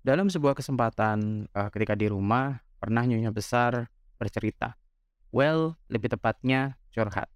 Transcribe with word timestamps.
Dalam 0.00 0.32
sebuah 0.32 0.56
kesempatan, 0.56 1.44
eee, 1.52 1.68
ketika 1.76 1.92
di 1.92 2.08
rumah, 2.08 2.56
pernah 2.80 3.04
nyonya 3.04 3.36
besar 3.36 3.92
bercerita, 4.16 4.80
well, 5.28 5.76
lebih 5.92 6.16
tepatnya 6.16 6.80
curhat, 6.88 7.28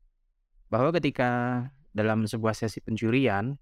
bahwa 0.73 0.89
ketika 0.97 1.61
dalam 1.93 2.25
sebuah 2.25 2.57
sesi 2.57 2.81
pencurian, 2.81 3.61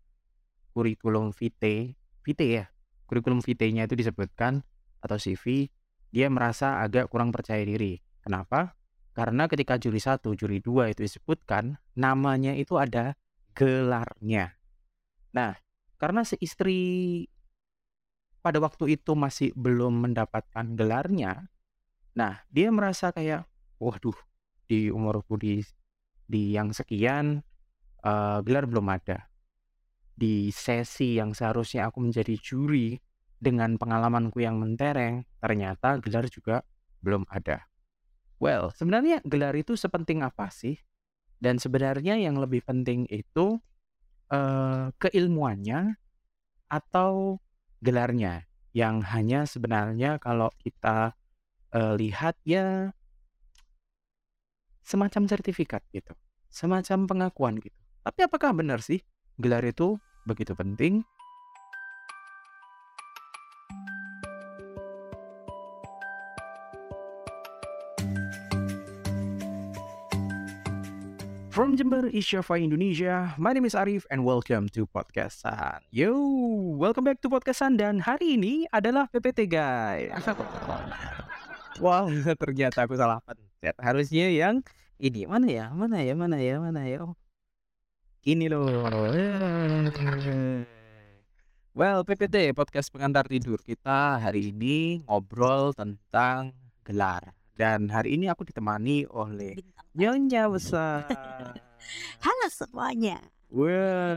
kurikulum 0.70 1.34
vitae 1.34 1.98
vitae 2.22 2.62
ya? 2.62 2.66
Kurikulum 3.10 3.42
vitae-nya 3.42 3.90
itu 3.90 3.98
disebutkan 3.98 4.62
atau 5.02 5.18
CV, 5.18 5.68
dia 6.14 6.30
merasa 6.30 6.80
agak 6.80 7.10
kurang 7.10 7.34
percaya 7.34 7.60
diri. 7.60 7.98
Kenapa? 8.22 8.78
Karena 9.12 9.50
ketika 9.50 9.76
juri 9.76 9.98
1, 10.00 10.32
juri 10.32 10.62
2 10.62 10.94
itu 10.94 11.04
disebutkan, 11.04 11.76
namanya 11.98 12.56
itu 12.56 12.78
ada 12.78 13.18
gelarnya. 13.52 14.56
Nah, 15.36 15.58
karena 16.00 16.24
si 16.24 16.40
istri 16.40 16.80
pada 18.44 18.58
waktu 18.62 18.98
itu 19.00 19.14
masih 19.16 19.54
belum 19.56 20.04
mendapatkan 20.10 20.66
gelarnya, 20.78 21.48
nah 22.18 22.42
dia 22.52 22.68
merasa 22.74 23.10
kayak, 23.14 23.46
"Waduh, 23.82 24.16
di 24.70 24.90
umurku 24.92 25.36
di 25.40 25.62
di 26.28 26.54
yang 26.56 26.72
sekian, 26.74 27.42
eee, 28.04 28.38
gelar 28.46 28.66
belum 28.70 28.88
ada. 28.92 29.28
Di 30.16 30.50
sesi 30.54 31.18
yang 31.20 31.32
seharusnya 31.36 31.88
aku 31.90 32.02
menjadi 32.04 32.36
juri, 32.40 32.96
dengan 33.42 33.76
pengalamanku 33.80 34.40
yang 34.44 34.58
mentereng, 34.62 35.24
ternyata 35.42 35.98
gelar 36.02 36.26
juga 36.32 36.62
belum 37.04 37.26
ada." 37.32 37.66
Well, 38.42 38.70
sebenarnya 38.74 39.22
gelar 39.26 39.54
itu 39.58 39.74
sepenting 39.78 40.22
apa 40.26 40.50
sih? 40.52 40.76
Dan 41.42 41.58
sebenarnya 41.62 42.16
yang 42.20 42.38
lebih 42.40 42.62
penting 42.66 43.06
itu, 43.10 43.58
eee, 44.32 44.90
keilmuannya 45.00 45.96
atau 46.72 47.38
gelarnya? 47.82 48.46
Yang 48.72 48.96
hanya 49.12 49.40
sebenarnya 49.44 50.16
kalau 50.16 50.48
kita, 50.62 51.12
eee, 51.74 51.92
lihat 52.00 52.38
ya 52.46 52.94
semacam 54.86 55.22
sertifikat 55.28 55.82
gitu, 55.92 56.16
semacam 56.48 57.04
pengakuan 57.04 57.54
gitu. 57.60 57.76
Tapi 58.02 58.20
apakah 58.26 58.50
benar 58.56 58.80
sih 58.82 59.02
gelar 59.38 59.62
itu 59.66 59.98
begitu 60.24 60.56
penting? 60.56 61.04
From 71.52 71.76
Jember, 71.76 72.08
Java, 72.08 72.56
Indonesia, 72.56 73.36
my 73.36 73.52
name 73.52 73.68
is 73.68 73.76
Arif 73.76 74.08
and 74.08 74.24
welcome 74.24 74.72
to 74.72 74.88
Podcastan. 74.88 75.84
Yo, 75.92 76.16
welcome 76.80 77.04
back 77.04 77.20
to 77.20 77.28
Podcastan 77.28 77.76
dan 77.76 78.00
hari 78.00 78.40
ini 78.40 78.64
adalah 78.72 79.04
PPT 79.12 79.52
guys. 79.52 80.16
Wow, 81.76 82.08
ternyata 82.40 82.88
aku 82.88 82.96
salah 82.96 83.20
pencet. 83.20 83.76
Harusnya 83.76 84.32
yang 84.32 84.64
ini 84.96 85.28
mana 85.28 85.44
ya? 85.44 85.68
Mana 85.76 86.00
ya? 86.00 86.16
Mana 86.16 86.40
ya? 86.40 86.56
Mana 86.56 86.88
ya? 86.88 87.04
Oh. 87.04 87.12
Ini 88.24 88.48
loh. 88.48 88.72
Well, 91.76 92.00
PPT 92.00 92.56
podcast 92.56 92.88
pengantar 92.88 93.28
tidur 93.28 93.60
kita 93.60 94.16
hari 94.16 94.56
ini 94.56 95.04
ngobrol 95.04 95.76
tentang 95.76 96.56
gelar. 96.80 97.36
Dan 97.52 97.92
hari 97.92 98.16
ini 98.16 98.32
aku 98.32 98.48
ditemani 98.48 99.04
oleh. 99.12 99.60
Nyonya 99.92 100.48
besar. 100.48 101.04
Halo 102.24 102.48
semuanya. 102.48 103.20
Wah, 103.52 104.16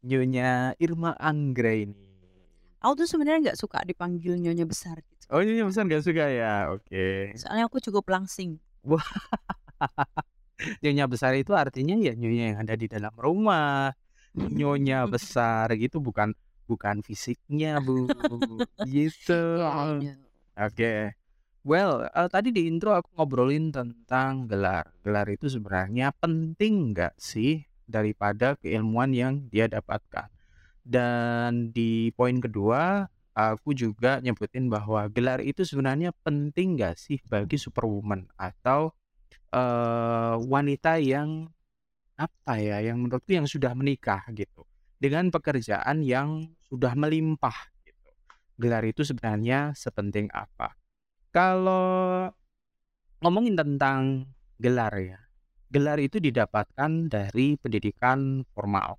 Nyonya 0.00 0.72
Irma 0.80 1.12
Anggra 1.20 1.76
ini. 1.76 2.08
Aku 2.80 3.04
tuh 3.04 3.04
sebenarnya 3.04 3.52
nggak 3.52 3.60
suka 3.60 3.84
dipanggil 3.84 4.40
nyonya 4.40 4.64
besar 4.64 4.96
gitu. 5.04 5.28
Oh, 5.28 5.44
Nyonya 5.44 5.68
besar 5.68 5.84
gak 5.84 6.00
suka 6.00 6.24
ya? 6.32 6.72
Oke. 6.72 7.36
Soalnya 7.36 7.68
aku 7.68 7.84
cukup 7.84 8.08
langsing. 8.08 8.56
Nyonya 10.80 11.04
besar 11.04 11.36
itu 11.36 11.52
artinya 11.52 12.00
ya 12.00 12.16
nyonya 12.16 12.56
yang 12.56 12.58
ada 12.64 12.80
di 12.80 12.88
dalam 12.88 13.12
rumah. 13.20 13.92
Nyonya 14.32 15.04
besar 15.12 15.68
gitu 15.76 16.00
bukan 16.00 16.32
bukan 16.64 17.04
fisiknya, 17.04 17.76
Bu. 17.84 18.08
Gitu. 18.88 19.60
Iya. 19.60 20.16
Oke. 20.56 21.19
Well, 21.60 22.08
eh, 22.08 22.28
tadi 22.32 22.56
di 22.56 22.64
intro 22.64 22.96
aku 22.96 23.12
ngobrolin 23.20 23.68
tentang 23.68 24.48
gelar. 24.48 24.96
Gelar 25.04 25.28
itu 25.28 25.44
sebenarnya 25.52 26.08
penting 26.16 26.96
nggak 26.96 27.20
sih 27.20 27.68
daripada 27.84 28.56
keilmuan 28.56 29.12
yang 29.12 29.44
dia 29.52 29.68
dapatkan? 29.68 30.32
Dan 30.80 31.72
di 31.76 32.12
poin 32.16 32.40
kedua, 32.40 33.04
aku 33.36 33.76
juga 33.76 34.20
nyebutin 34.24 34.72
bahwa 34.72 35.04
gelar 35.12 35.44
itu 35.44 35.60
sebenarnya 35.64 36.16
penting 36.24 36.80
nggak 36.80 36.96
sih 36.96 37.20
bagi 37.28 37.60
superwoman 37.60 38.24
atau 38.40 38.96
eh, 39.52 40.36
wanita 40.40 40.96
yang 41.02 41.48
apa 42.16 42.54
ya, 42.60 42.80
yang 42.84 43.04
menurutku 43.04 43.32
yang 43.36 43.48
sudah 43.48 43.72
menikah 43.76 44.24
gitu, 44.32 44.64
dengan 45.00 45.28
pekerjaan 45.32 46.04
yang 46.06 46.48
sudah 46.68 46.94
melimpah 46.96 47.56
gitu. 47.84 48.10
Gelar 48.60 48.84
itu 48.88 49.04
sebenarnya 49.04 49.76
sepenting 49.76 50.28
apa? 50.32 50.79
Kalau 51.30 52.26
ngomongin 53.22 53.54
tentang 53.54 54.26
gelar 54.58 54.90
ya, 54.98 55.18
gelar 55.70 56.02
itu 56.02 56.18
didapatkan 56.18 57.06
dari 57.06 57.54
pendidikan 57.54 58.42
formal, 58.50 58.98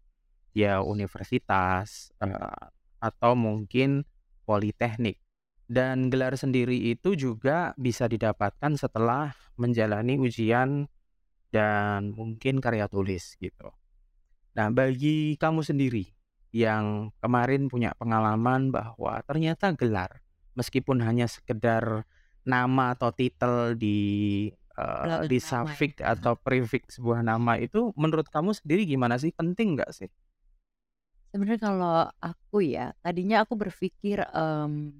ya 0.56 0.80
universitas 0.80 2.16
eh, 2.24 2.68
atau 3.04 3.36
mungkin 3.36 4.08
politeknik. 4.48 5.20
Dan 5.68 6.08
gelar 6.08 6.40
sendiri 6.40 6.96
itu 6.96 7.20
juga 7.20 7.76
bisa 7.76 8.08
didapatkan 8.08 8.80
setelah 8.80 9.36
menjalani 9.60 10.16
ujian 10.16 10.88
dan 11.52 12.16
mungkin 12.16 12.64
karya 12.64 12.88
tulis 12.88 13.36
gitu. 13.44 13.76
Nah, 14.56 14.72
bagi 14.72 15.36
kamu 15.36 15.68
sendiri 15.68 16.08
yang 16.56 17.12
kemarin 17.20 17.68
punya 17.68 17.92
pengalaman 18.00 18.72
bahwa 18.72 19.20
ternyata 19.28 19.76
gelar 19.76 20.24
meskipun 20.56 21.00
hanya 21.04 21.28
sekedar 21.32 22.04
nama 22.48 22.98
atau 22.98 23.14
titel 23.14 23.78
di 23.78 24.00
Belakang 24.72 25.30
di 25.30 25.38
ya. 25.38 25.46
suffix 25.46 25.94
atau 26.02 26.34
prefix 26.40 26.98
sebuah 26.98 27.22
nama 27.22 27.60
itu 27.60 27.94
menurut 27.94 28.26
kamu 28.32 28.56
sendiri 28.56 28.88
gimana 28.88 29.20
sih? 29.22 29.30
Penting 29.36 29.78
nggak 29.78 29.92
sih? 29.94 30.10
Sebenarnya 31.32 31.60
kalau 31.62 31.98
aku 32.20 32.60
ya, 32.66 32.92
tadinya 33.00 33.44
aku 33.46 33.56
berpikir 33.56 34.20
em, 34.36 34.92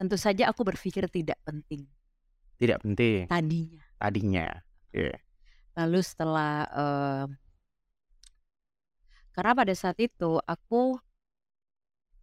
tentu 0.00 0.16
saja 0.18 0.50
aku 0.50 0.66
berpikir 0.66 1.06
tidak 1.06 1.38
penting 1.46 1.86
Tidak 2.58 2.78
penting 2.82 3.26
tadinya. 3.30 3.82
tadinya. 3.98 4.48
Iya. 4.94 5.18
Lalu 5.78 6.00
setelah 6.02 6.64
em, 6.70 7.28
karena 9.34 9.52
pada 9.58 9.74
saat 9.74 9.98
itu 9.98 10.38
aku 10.46 10.96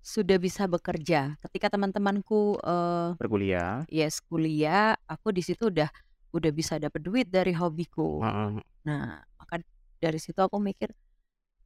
sudah 0.01 0.37
bisa 0.41 0.65
bekerja. 0.65 1.37
Ketika 1.47 1.69
teman-temanku 1.69 2.57
eh, 2.59 3.09
Berkuliah. 3.21 3.85
yes 3.87 4.19
kuliah, 4.25 4.97
aku 5.05 5.29
di 5.29 5.45
situ 5.45 5.69
udah 5.69 5.87
udah 6.33 6.51
bisa 6.51 6.81
dapat 6.81 6.99
duit 7.05 7.27
dari 7.29 7.53
hobiku. 7.53 8.19
Heeh. 8.25 8.59
Nah, 8.89 9.21
maka 9.37 9.61
dari 10.01 10.17
situ 10.17 10.41
aku 10.41 10.57
mikir, 10.57 10.89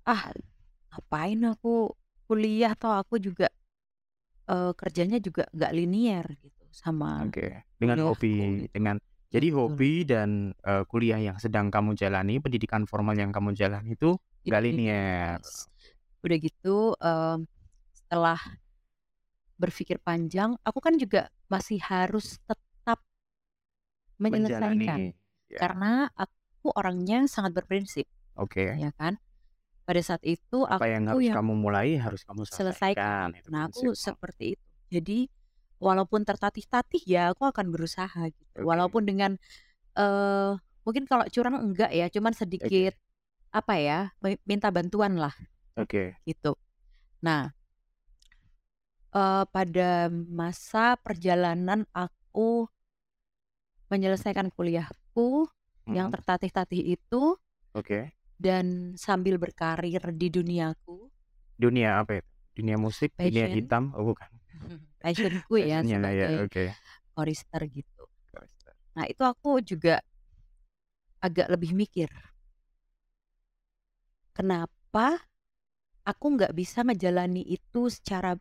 ah 0.04 0.36
ngapain 0.92 1.40
aku 1.48 1.92
kuliah 2.28 2.76
toh 2.76 2.92
aku 2.92 3.18
juga 3.18 3.48
eh, 4.52 4.72
kerjanya 4.76 5.18
juga 5.24 5.48
nggak 5.56 5.72
linear 5.72 6.28
gitu 6.44 6.64
sama 6.76 7.24
Oke. 7.24 7.64
Dengan 7.80 8.12
hobi, 8.12 8.68
gitu. 8.68 8.72
dengan 8.76 8.96
jadi 9.32 9.48
Betul. 9.52 9.60
hobi 9.60 9.94
dan 10.04 10.30
eh, 10.64 10.84
kuliah 10.92 11.20
yang 11.20 11.38
sedang 11.40 11.72
kamu 11.72 11.96
jalani, 11.96 12.44
pendidikan 12.44 12.84
formal 12.84 13.16
yang 13.16 13.32
kamu 13.32 13.56
jalani 13.56 13.96
itu 13.96 14.20
nggak 14.46 14.62
yes. 14.78 15.72
Udah 16.22 16.38
gitu 16.42 16.94
em, 17.02 17.46
setelah 18.16 18.40
berpikir 19.60 20.00
panjang, 20.00 20.56
aku 20.64 20.80
kan 20.80 20.96
juga 20.96 21.28
masih 21.52 21.84
harus 21.84 22.40
tetap 22.48 23.04
menyelesaikan. 24.16 25.12
Ya. 25.52 25.60
karena 25.60 26.08
aku 26.16 26.72
orangnya 26.80 27.28
sangat 27.28 27.52
berprinsip, 27.60 28.08
Oke. 28.40 28.72
ya 28.80 28.96
kan? 28.96 29.20
Pada 29.84 30.00
saat 30.00 30.24
itu 30.24 30.64
Apa 30.64 30.88
yang 30.88 31.12
aku 31.12 31.20
harus 31.20 31.28
yang 31.28 31.36
kamu 31.44 31.54
mulai 31.60 32.00
harus 32.00 32.24
kamu 32.24 32.48
selesaikan. 32.48 32.64
selesaikan. 32.72 33.28
Itu 33.36 33.48
Nah, 33.52 33.68
aku 33.68 33.92
seperti 33.92 34.56
itu. 34.56 34.64
Jadi 34.96 35.20
walaupun 35.84 36.24
tertatih-tatih 36.24 37.04
ya 37.04 37.36
aku 37.36 37.52
akan 37.52 37.68
berusaha 37.68 38.32
gitu. 38.32 38.48
Oke. 38.56 38.64
Walaupun 38.64 39.04
dengan 39.04 39.32
eh 40.00 40.52
mungkin 40.88 41.04
kalau 41.04 41.28
curang 41.28 41.60
enggak 41.60 41.92
ya, 41.92 42.08
cuman 42.08 42.32
sedikit 42.32 42.96
apa 43.52 43.76
ya, 43.76 44.00
mi- 44.24 44.40
minta 44.48 44.72
bantuan 44.72 45.20
lah 45.20 45.36
Oke. 45.76 46.16
gitu. 46.24 46.56
Nah, 47.22 47.54
eh 49.16 49.44
pada 49.56 50.12
masa 50.12 50.86
perjalanan 51.06 51.88
aku 51.96 52.68
menyelesaikan 53.90 54.50
kuliahku 54.56 55.48
yang 55.90 56.10
tertatih-tatih 56.14 56.82
itu 56.98 57.24
Oke. 57.74 58.12
dan 58.36 58.98
sambil 59.00 59.36
berkarir 59.40 60.02
di 60.12 60.28
duniaku, 60.28 61.08
Dunia 61.56 62.04
apa 62.04 62.20
itu? 62.20 62.30
Dunia 62.56 62.78
musik, 62.80 63.12
dunia 63.20 63.48
passion. 63.48 63.56
hitam? 63.56 63.84
Oh, 63.96 64.04
bukan. 64.12 64.28
passion-ku 65.04 65.56
ya 65.60 65.84
Passion-nya 65.84 66.10
ya, 66.12 66.28
sebagai 66.28 66.36
oke. 66.44 66.64
chorister 67.16 67.62
gitu. 67.72 68.04
Chorister. 68.32 68.74
Nah, 68.96 69.06
itu 69.08 69.24
aku 69.24 69.60
juga 69.64 70.00
agak 71.24 71.48
lebih 71.54 71.72
mikir. 71.76 72.10
Kenapa 74.36 75.08
aku 76.04 76.26
nggak 76.36 76.54
bisa 76.56 76.84
menjalani 76.84 77.42
itu 77.48 77.88
secara 77.88 78.36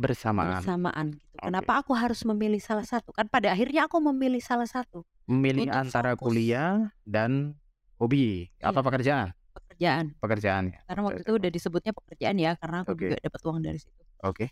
Bersamaan. 0.00 0.64
bersamaan 0.64 1.06
gitu. 1.12 1.28
Oke. 1.36 1.44
Kenapa 1.44 1.72
aku 1.84 1.92
harus 1.92 2.24
memilih 2.24 2.56
salah 2.56 2.88
satu? 2.88 3.12
Kan 3.12 3.28
pada 3.28 3.52
akhirnya 3.52 3.84
aku 3.84 4.00
memilih 4.00 4.40
salah 4.40 4.64
satu 4.64 5.04
Memilih 5.28 5.68
untuk 5.68 5.76
antara 5.76 6.16
fokus 6.16 6.24
kuliah 6.32 6.88
dan 7.04 7.52
hobi 8.00 8.48
apa 8.58 8.80
Iya. 8.80 8.86
pekerjaan? 8.88 9.28
pekerjaan. 9.50 10.04
Pekerjaan 10.16 10.64
ya. 10.72 10.80
Karena 10.88 11.00
waktu 11.04 11.20
itu 11.20 11.32
udah 11.36 11.50
disebutnya 11.50 11.92
pekerjaan 11.92 12.36
ya, 12.36 12.52
karena 12.56 12.76
aku 12.80 12.92
Oke. 12.96 13.00
juga 13.12 13.16
dapat 13.20 13.40
uang 13.44 13.58
dari 13.60 13.78
situ. 13.78 14.02
Oke. 14.24 14.46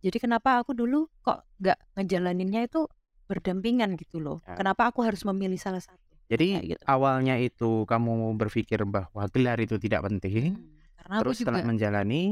Jadi 0.00 0.18
kenapa 0.20 0.62
aku 0.62 0.70
dulu 0.70 1.10
kok 1.18 1.42
nggak 1.58 1.78
ngejalaninnya 1.98 2.62
itu 2.66 2.86
berdampingan 3.26 3.98
gitu 3.98 4.22
loh? 4.22 4.38
Ya. 4.46 4.54
Kenapa 4.54 4.86
aku 4.90 5.02
harus 5.02 5.26
memilih 5.26 5.58
salah 5.58 5.82
satu? 5.82 5.98
Jadi 6.26 6.58
Kayak 6.58 6.66
gitu. 6.78 6.82
awalnya 6.86 7.34
itu 7.38 7.82
kamu 7.86 8.34
berpikir 8.34 8.86
bahwa 8.86 9.26
gelar 9.30 9.58
itu 9.58 9.78
tidak 9.78 10.06
penting, 10.06 10.54
Hmm, 10.54 10.78
karena 10.98 11.14
aku 11.18 11.22
terus 11.26 11.36
setelah 11.42 11.62
juga 11.62 11.70
menjalani 11.70 12.22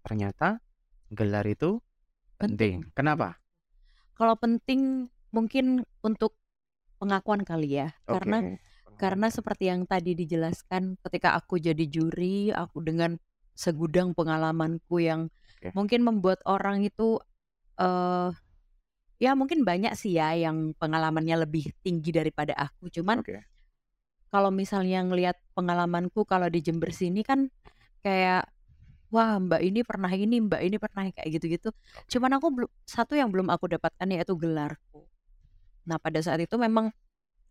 ternyata 0.00 0.48
gelar 1.08 1.44
itu 1.44 1.80
penting. 2.42 2.76
Kenapa? 2.92 3.38
Kalau 4.18 4.34
penting 4.36 5.08
mungkin 5.30 5.86
untuk 6.02 6.36
pengakuan 6.98 7.42
kali 7.46 7.82
ya, 7.82 7.94
karena 8.04 8.42
Oke. 8.42 8.60
karena 8.98 9.26
seperti 9.32 9.70
yang 9.72 9.86
tadi 9.86 10.14
dijelaskan 10.14 11.00
ketika 11.02 11.34
aku 11.34 11.58
jadi 11.58 11.86
juri, 11.88 12.50
aku 12.54 12.82
dengan 12.82 13.18
segudang 13.54 14.14
pengalamanku 14.14 15.02
yang 15.02 15.30
Oke. 15.58 15.70
mungkin 15.74 16.02
membuat 16.06 16.42
orang 16.46 16.84
itu 16.86 17.18
eh 17.80 18.30
ya 19.22 19.38
mungkin 19.38 19.62
banyak 19.62 19.94
sih 19.94 20.18
ya 20.18 20.34
yang 20.34 20.74
pengalamannya 20.76 21.46
lebih 21.46 21.70
tinggi 21.86 22.10
daripada 22.10 22.58
aku. 22.58 22.90
Cuman 22.90 23.22
Oke. 23.22 23.46
kalau 24.34 24.50
misalnya 24.50 25.02
ngelihat 25.06 25.38
pengalamanku 25.54 26.26
kalau 26.26 26.50
di 26.50 26.58
Jember 26.58 26.90
sini 26.90 27.22
kan 27.22 27.46
kayak 28.02 28.50
wah 29.12 29.36
Mbak 29.36 29.60
ini 29.62 29.80
pernah 29.84 30.08
ini, 30.10 30.40
Mbak 30.40 30.60
ini 30.64 30.76
pernah 30.80 31.04
kayak 31.12 31.28
gitu-gitu. 31.38 31.68
Cuman 32.08 32.40
aku 32.40 32.46
belum 32.50 32.70
satu 32.88 33.12
yang 33.14 33.28
belum 33.28 33.52
aku 33.52 33.68
dapatkan 33.76 34.08
yaitu 34.08 34.34
gelarku. 34.40 35.04
Nah 35.86 36.00
pada 36.00 36.18
saat 36.24 36.40
itu 36.40 36.56
memang 36.56 36.90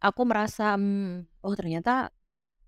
aku 0.01 0.21
merasa 0.25 0.73
"Hmm, 0.75 1.29
oh 1.45 1.53
ternyata 1.53 2.09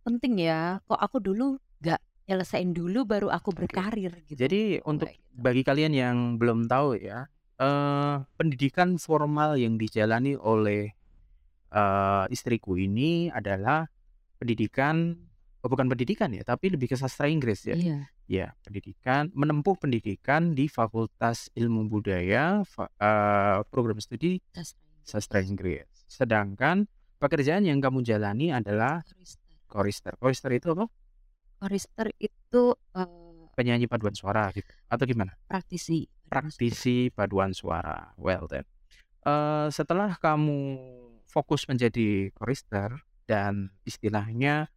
penting 0.05 0.37
ya. 0.45 0.79
Kok 0.85 0.99
aku 0.99 1.17
dulu 1.23 1.57
gak 1.81 1.99
nyelesain 2.29 2.71
dulu 2.71 3.03
baru 3.03 3.27
aku 3.33 3.51
berkarir 3.51 4.13
gitu. 4.29 4.39
Jadi 4.47 4.79
untuk 4.87 5.09
gitu. 5.11 5.19
bagi 5.35 5.63
kalian 5.65 5.93
yang 5.93 6.17
belum 6.39 6.69
tahu 6.71 6.95
ya, 7.01 7.27
eh 7.59 8.15
pendidikan 8.37 8.95
formal 9.01 9.57
yang 9.59 9.75
dijalani 9.81 10.37
oleh 10.37 10.93
eh 11.73 12.25
istriku 12.29 12.77
ini 12.77 13.33
adalah 13.33 13.89
pendidikan 14.37 15.17
oh 15.63 15.69
bukan 15.71 15.88
pendidikan 15.88 16.27
ya, 16.36 16.44
tapi 16.44 16.68
lebih 16.68 16.92
ke 16.92 17.00
sastra 17.00 17.31
Inggris 17.31 17.63
ya. 17.63 17.74
Iya. 17.74 18.00
Ya, 18.27 18.48
pendidikan 18.63 19.31
menempuh 19.31 19.80
pendidikan 19.80 20.51
di 20.51 20.68
Fakultas 20.68 21.48
Ilmu 21.56 21.88
Budaya, 21.88 22.68
fa- 22.68 22.92
eh, 23.00 23.63
program 23.71 24.00
studi 24.00 24.44
Sastra 24.51 24.80
sastra 25.04 25.39
Inggris. 25.39 25.88
Sedangkan 26.07 26.88
pekerjaan 27.19 27.63
yang 27.63 27.80
kamu 27.80 28.04
jalani 28.04 28.51
adalah 28.51 29.04
Chorister. 29.07 29.39
chorister. 29.68 30.13
Chorister 30.19 30.51
itu 30.51 30.68
apa? 30.75 30.86
Chorister 31.63 32.07
itu 32.19 32.63
eh, 32.95 33.31
Penyanyi 33.54 33.86
paduan 33.86 34.15
suara 34.18 34.50
gitu. 34.51 34.68
Atau 34.92 35.06
gimana? 35.07 35.31
praktisi. 35.48 36.10
praktisi 36.27 37.13
paduan 37.13 37.54
suara. 37.54 38.12
Well 38.18 38.50
then, 38.50 38.65
eh, 39.24 39.68
setelah 39.69 40.18
kamu 40.18 40.60
fokus 41.30 41.69
menjadi 41.69 42.33
chorister 42.33 42.98
dan 43.30 43.69
istilahnya 43.86 44.68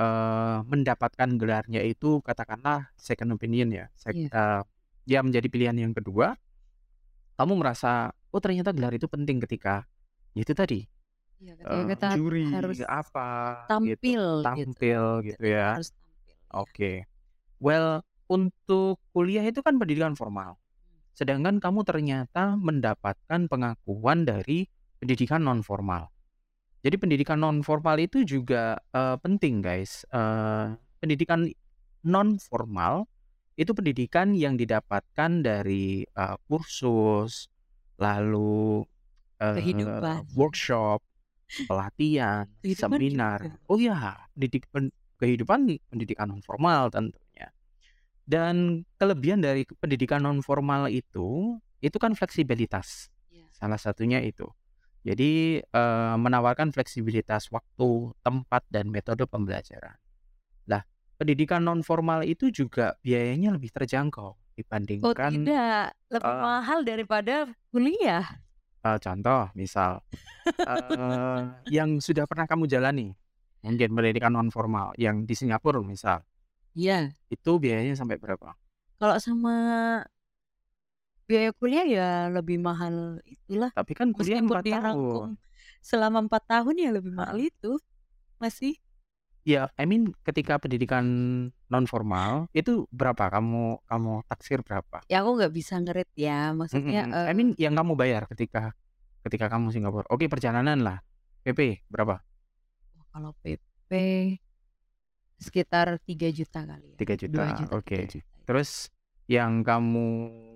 eh, 0.00 0.56
mendapatkan 0.64 1.28
gelarnya 1.36 1.84
itu 1.84 2.24
katakanlah 2.24 2.88
second 2.96 3.36
opinion 3.36 3.68
ya, 3.68 3.86
sek- 3.94 4.16
Iya. 4.16 4.28
eh, 4.32 4.62
ya 5.04 5.20
menjadi 5.20 5.46
pilihan 5.46 5.76
yang 5.76 5.92
kedua, 5.92 6.32
kamu 7.36 7.52
merasa 7.60 8.08
oh 8.32 8.40
ternyata 8.40 8.72
gelar 8.72 8.92
itu 8.92 9.04
penting 9.04 9.40
ketika 9.40 9.84
ya 10.32 10.40
itu 10.40 10.54
tadi 10.54 10.80
Iya, 11.40 11.56
ketika 11.56 11.76
eh, 11.76 11.86
kita 11.88 12.08
juri 12.16 12.44
harus 12.48 12.78
apa 12.84 13.28
gitu, 13.64 13.68
tampil 13.72 14.22
gitu. 14.22 14.44
tampil 14.44 15.02
gitu 15.24 15.44
ya. 15.44 15.68
Tampil. 15.76 15.88
ya. 15.88 16.48
Oke. 16.52 16.92
Well, 17.56 18.04
untuk 18.28 19.00
kuliah 19.12 19.42
itu 19.42 19.60
kan 19.60 19.76
pendidikan 19.76 20.12
formal. 20.12 20.60
Sedangkan 21.16 21.56
kamu 21.58 21.80
ternyata 21.84 22.56
mendapatkan 22.56 23.48
pengakuan 23.48 24.24
dari 24.24 24.68
pendidikan 25.00 25.40
non 25.40 25.64
formal. 25.64 26.12
Jadi 26.80 26.96
pendidikan 26.96 27.36
non 27.40 27.60
formal 27.60 28.00
itu 28.00 28.24
juga 28.24 28.80
eh, 28.96 29.16
penting, 29.20 29.60
guys. 29.60 30.08
Eh, 30.08 30.66
pendidikan 31.00 31.44
non 32.08 32.40
formal 32.40 33.04
itu 33.60 33.76
pendidikan 33.76 34.32
yang 34.32 34.56
didapatkan 34.56 35.44
dari 35.44 36.04
eh, 36.04 36.36
kursus, 36.48 37.48
lalu 38.00 38.84
Kehidupan. 39.40 40.36
workshop, 40.36 41.00
pelatihan, 41.64 42.44
Kehidupan 42.60 43.00
seminar. 43.00 43.38
juga. 43.40 43.56
Oh 43.72 43.80
ya, 43.80 43.96
pendidik 44.36 44.68
pen- 44.68 44.92
kehidupan 45.16 45.64
di 45.64 45.80
pendidikan 45.88 46.28
non 46.28 46.44
formal 46.44 46.92
tentunya. 46.92 47.48
Dan 48.28 48.84
kelebihan 49.00 49.40
dari 49.40 49.64
pendidikan 49.80 50.20
non 50.24 50.44
formal 50.44 50.92
itu 50.92 51.56
itu 51.80 51.96
kan 51.96 52.12
fleksibilitas. 52.12 53.08
Iya. 53.32 53.48
Salah 53.56 53.80
satunya 53.80 54.20
itu. 54.20 54.44
Jadi 55.00 55.64
eh, 55.64 56.14
menawarkan 56.20 56.76
fleksibilitas 56.76 57.48
waktu, 57.48 58.12
tempat 58.20 58.62
dan 58.68 58.92
metode 58.92 59.24
pembelajaran. 59.24 59.96
Nah, 60.68 60.84
pendidikan 61.16 61.64
non 61.64 61.80
formal 61.80 62.20
itu 62.24 62.52
juga 62.52 62.96
biayanya 63.00 63.56
lebih 63.56 63.72
terjangkau 63.72 64.30
Oh 64.30 64.38
dibandingkan 64.60 65.32
tidak, 65.32 65.96
lebih 66.12 66.32
eh, 66.36 66.42
mahal 66.44 66.78
daripada 66.84 67.48
kuliah. 67.72 68.24
eh, 68.84 68.98
contoh 69.00 69.48
misal 69.56 70.04
eh, 70.44 71.40
yang 71.72 71.96
sudah 72.00 72.28
pernah 72.28 72.44
kamu 72.44 72.68
jalani 72.68 73.16
mungkin 73.64 73.92
pendidikan 73.92 74.32
non 74.36 74.48
formal 74.52 74.92
yang 75.00 75.24
di 75.24 75.32
Singapura 75.36 75.80
misal 75.80 76.20
Iya. 76.76 77.12
itu 77.32 77.50
biayanya 77.56 77.96
sampai 77.96 78.16
berapa? 78.20 78.52
Kalau 79.00 79.16
sama 79.16 79.56
biaya 81.30 81.50
kuliah 81.54 81.86
ya 81.86 82.08
lebih 82.34 82.58
mahal 82.58 83.22
itulah. 83.22 83.70
Tapi 83.70 83.92
kan 83.94 84.10
kuliah 84.10 84.42
4 84.42 84.66
tahun. 84.66 85.38
selama 85.80 86.18
empat 86.26 86.42
tahun 86.50 86.74
ya 86.76 86.90
lebih 86.90 87.12
mahal 87.14 87.38
itu. 87.38 87.78
Masih 88.42 88.74
Ya, 89.40 89.72
I 89.80 89.88
mean 89.88 90.12
ketika 90.20 90.60
pendidikan 90.60 91.04
non 91.72 91.88
formal 91.88 92.44
itu 92.52 92.84
berapa 92.92 93.24
kamu 93.32 93.80
kamu 93.88 94.12
taksir 94.28 94.60
berapa? 94.60 95.00
ya 95.08 95.24
aku 95.24 95.30
nggak 95.40 95.52
bisa 95.56 95.80
ngerit 95.80 96.10
ya. 96.12 96.52
Maksudnya 96.52 97.08
Mm-mm. 97.08 97.24
I 97.24 97.32
eh, 97.32 97.36
mean 97.38 97.48
yang 97.56 97.72
kamu 97.72 97.96
bayar 97.96 98.28
ketika 98.28 98.76
ketika 99.24 99.48
kamu 99.48 99.72
Singapura. 99.72 100.04
Oke, 100.12 100.28
perjalanan 100.28 100.84
lah. 100.84 100.98
PP 101.40 101.88
berapa? 101.88 102.20
kalau 103.10 103.32
PP 103.42 103.90
sekitar 105.40 105.98
3 106.04 106.30
juta 106.30 106.60
kali 106.68 106.94
ya. 106.94 106.96
3 107.00 107.16
juta. 107.16 107.42
2 107.48 107.58
juta, 107.64 107.72
Oke. 107.80 107.96
3 107.96 108.12
juta. 108.12 108.28
ya. 108.28 108.44
Terus 108.44 108.70
yang 109.30 109.52
kamu 109.68 110.06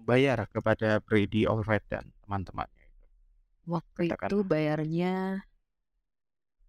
bayar 0.08 0.38
kepada 0.54 0.88
Brady 1.06 1.42
Allred 1.50 1.84
dan 1.92 2.04
teman-temannya 2.24 2.84
itu 2.90 3.04
Waktu 3.72 4.02
katakan 4.02 4.32
itu 4.32 4.36
bayarnya 4.50 5.12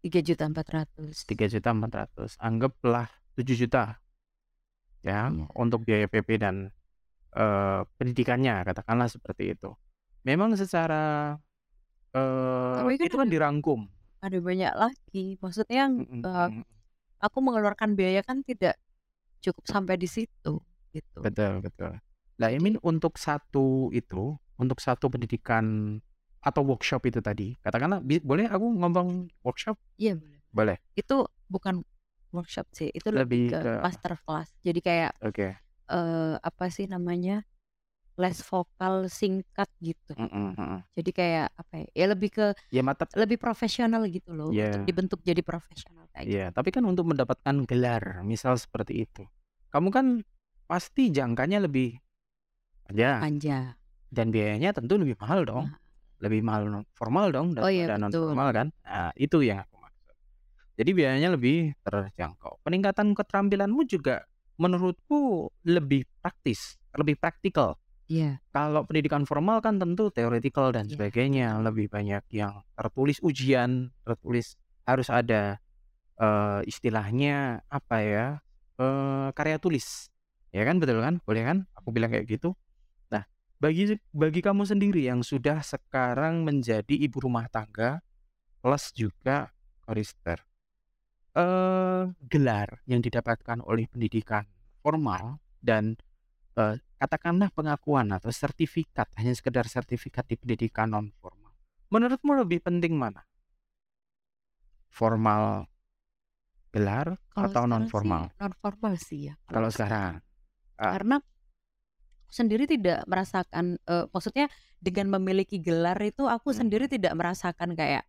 3 0.04 0.20
juta 0.28 0.44
400. 0.50 1.18
3 1.30 1.46
juta 1.54 1.70
400. 1.74 2.32
Anggaplah 2.48 3.08
7 3.38 3.56
juta 3.62 3.84
ya 5.06 5.30
Iya. 5.30 5.46
untuk 5.62 5.80
biaya 5.88 6.08
PP 6.12 6.30
dan 6.42 6.56
eh, 7.38 7.82
pendidikannya 7.98 8.54
katakanlah 8.68 9.10
seperti 9.12 9.44
itu. 9.58 9.70
Memang 10.28 10.52
secara 10.60 11.36
eh 12.16 12.80
Tapi 12.80 12.94
kan 13.02 13.10
itu 13.10 13.16
kan 13.22 13.30
dirangkum. 13.34 13.80
ada 14.26 14.38
banyak 14.48 14.74
lagi. 14.84 15.38
Maksudnya 15.44 15.84
Mm-mm, 15.98 16.24
eh, 16.26 16.50
mm. 16.50 16.64
aku 17.26 17.38
mengeluarkan 17.46 17.92
biaya 18.00 18.22
kan 18.30 18.38
tidak 18.50 18.76
cukup 19.44 19.66
sampai 19.74 19.96
di 20.04 20.10
situ 20.10 20.62
gitu. 20.96 21.20
Betul, 21.20 21.54
betul. 21.66 21.94
Nah, 22.40 22.48
I 22.52 22.60
Jadi 22.60 22.64
mean 22.64 22.76
untuk 22.84 23.16
satu 23.20 23.90
itu, 23.96 24.36
untuk 24.60 24.80
satu 24.84 25.08
pendidikan 25.12 25.98
atau 26.44 26.62
workshop 26.64 27.02
itu 27.10 27.20
tadi, 27.24 27.48
katakanlah 27.64 28.00
boleh 28.22 28.46
aku 28.52 28.66
ngomong 28.82 29.10
workshop? 29.44 29.76
iya 30.02 30.14
boleh. 30.16 30.40
Boleh. 30.52 30.78
Itu 30.96 31.28
bukan 31.52 31.84
workshop 32.36 32.68
sih, 32.76 32.90
itu 32.92 33.08
lebih 33.12 33.40
Lebih 33.40 33.44
ke 33.52 33.60
ke 33.64 33.72
master 33.84 34.14
class. 34.24 34.50
Jadi 34.64 34.80
kayak 34.84 35.12
oke. 35.24 35.48
eh 35.92 36.36
apa 36.42 36.66
sih 36.74 36.88
namanya? 36.90 37.44
les 38.16 38.40
vokal 38.48 39.12
singkat 39.12 39.68
gitu. 39.84 40.16
Mm-mm, 40.16 40.56
mm-mm. 40.56 40.80
Jadi 40.96 41.12
kayak 41.12 41.48
apa 41.60 41.74
ya? 41.84 41.88
Ya 41.92 42.06
lebih 42.16 42.30
ke 42.32 42.46
Ya 42.72 42.80
mata 42.84 43.04
lebih 43.20 43.36
profesional 43.36 44.08
gitu 44.08 44.32
loh 44.32 44.56
untuk 44.56 44.64
ya, 44.64 44.88
dibentuk 44.88 45.20
jadi 45.24 45.44
profesional 45.44 46.08
kayak 46.16 46.26
gitu. 46.32 46.40
ya, 46.40 46.46
tapi 46.56 46.70
kan 46.72 46.84
untuk 46.88 47.06
mendapatkan 47.12 47.56
gelar, 47.68 48.24
misal 48.24 48.56
seperti 48.56 49.04
itu. 49.04 49.24
Kamu 49.72 49.92
kan 49.92 50.24
pasti 50.66 51.14
jangkanya 51.14 51.62
lebih 51.64 51.98
panjang. 52.86 53.20
Panjang. 53.22 53.66
Dan 54.10 54.30
biayanya 54.30 54.74
tentu 54.74 54.98
lebih 54.98 55.18
mahal 55.22 55.46
dong. 55.46 55.66
Mahal. 55.70 55.84
Lebih 56.16 56.42
mahal 56.48 56.64
non 56.72 56.84
formal 56.96 57.28
dong 57.30 57.54
Oh 57.60 57.68
iya, 57.68 57.92
non 58.00 58.10
formal 58.10 58.50
kan. 58.56 58.68
Nah, 58.88 59.12
itu 59.20 59.44
yang 59.44 59.62
aku 59.62 59.76
maksud. 59.84 60.16
Jadi 60.80 60.92
biayanya 60.96 61.30
lebih 61.36 61.76
terjangkau. 61.84 62.64
Peningkatan 62.64 63.12
keterampilanmu 63.14 63.84
juga 63.84 64.24
menurutku 64.56 65.52
lebih 65.68 66.08
praktis, 66.24 66.80
lebih 66.96 67.20
praktikal. 67.20 67.76
Iya. 68.08 68.40
Kalau 68.56 68.88
pendidikan 68.88 69.28
formal 69.28 69.60
kan 69.60 69.76
tentu 69.82 70.08
theoretical 70.14 70.72
dan 70.72 70.88
Iya. 70.88 70.96
sebagainya, 70.96 71.60
lebih 71.60 71.92
banyak 71.92 72.24
yang 72.32 72.64
tertulis 72.80 73.20
ujian, 73.20 73.92
tertulis 74.08 74.56
harus 74.88 75.10
ada 75.12 75.60
eh, 76.16 76.62
istilahnya 76.64 77.60
apa 77.68 77.98
ya? 78.00 78.26
eh, 78.80 79.28
karya 79.36 79.60
tulis. 79.60 80.08
Ya 80.56 80.64
kan 80.64 80.80
betul 80.80 81.04
kan? 81.04 81.20
Boleh 81.28 81.44
kan? 81.44 81.58
Aku 81.76 81.92
bilang 81.92 82.16
kayak 82.16 82.32
gitu. 82.32 82.56
Nah, 83.12 83.28
bagi 83.60 84.00
bagi 84.16 84.40
kamu 84.40 84.64
sendiri 84.64 85.04
yang 85.04 85.20
sudah 85.20 85.60
sekarang 85.60 86.48
menjadi 86.48 86.96
ibu 86.96 87.20
rumah 87.20 87.52
tangga 87.52 88.00
plus 88.64 88.96
juga 88.96 89.52
korister. 89.84 90.40
Eh 91.36 92.08
gelar 92.32 92.80
yang 92.88 93.04
didapatkan 93.04 93.60
oleh 93.68 93.92
pendidikan 93.92 94.48
formal 94.80 95.44
dan 95.60 96.00
eh, 96.56 96.80
katakanlah 97.04 97.52
pengakuan 97.52 98.08
atau 98.16 98.32
sertifikat 98.32 99.12
hanya 99.20 99.36
sekedar 99.36 99.68
sertifikat 99.68 100.24
di 100.24 100.40
pendidikan 100.40 100.96
non 100.96 101.12
formal. 101.20 101.52
Menurutmu 101.92 102.32
lebih 102.32 102.64
penting 102.64 102.96
mana? 102.96 103.28
Formal 104.88 105.68
gelar 106.72 107.20
Kalau 107.36 107.52
atau 107.52 107.64
non 107.68 107.92
formal? 107.92 108.32
non 108.40 108.54
formal 108.56 108.96
sih 108.96 109.28
ya. 109.28 109.36
kalau 109.52 109.68
sekarang, 109.68 110.24
ah, 110.80 110.96
Karena 110.98 111.18
sendiri 112.30 112.68
tidak 112.68 113.08
merasakan 113.08 113.80
eh, 113.88 114.06
maksudnya 114.12 114.52
dengan 114.84 115.16
memiliki 115.16 115.62
gelar 115.64 115.98
itu 116.04 116.28
aku 116.28 116.52
sendiri 116.52 116.86
hmm, 116.90 116.94
tidak 117.00 117.14
merasakan 117.16 117.74
kayak 117.74 118.04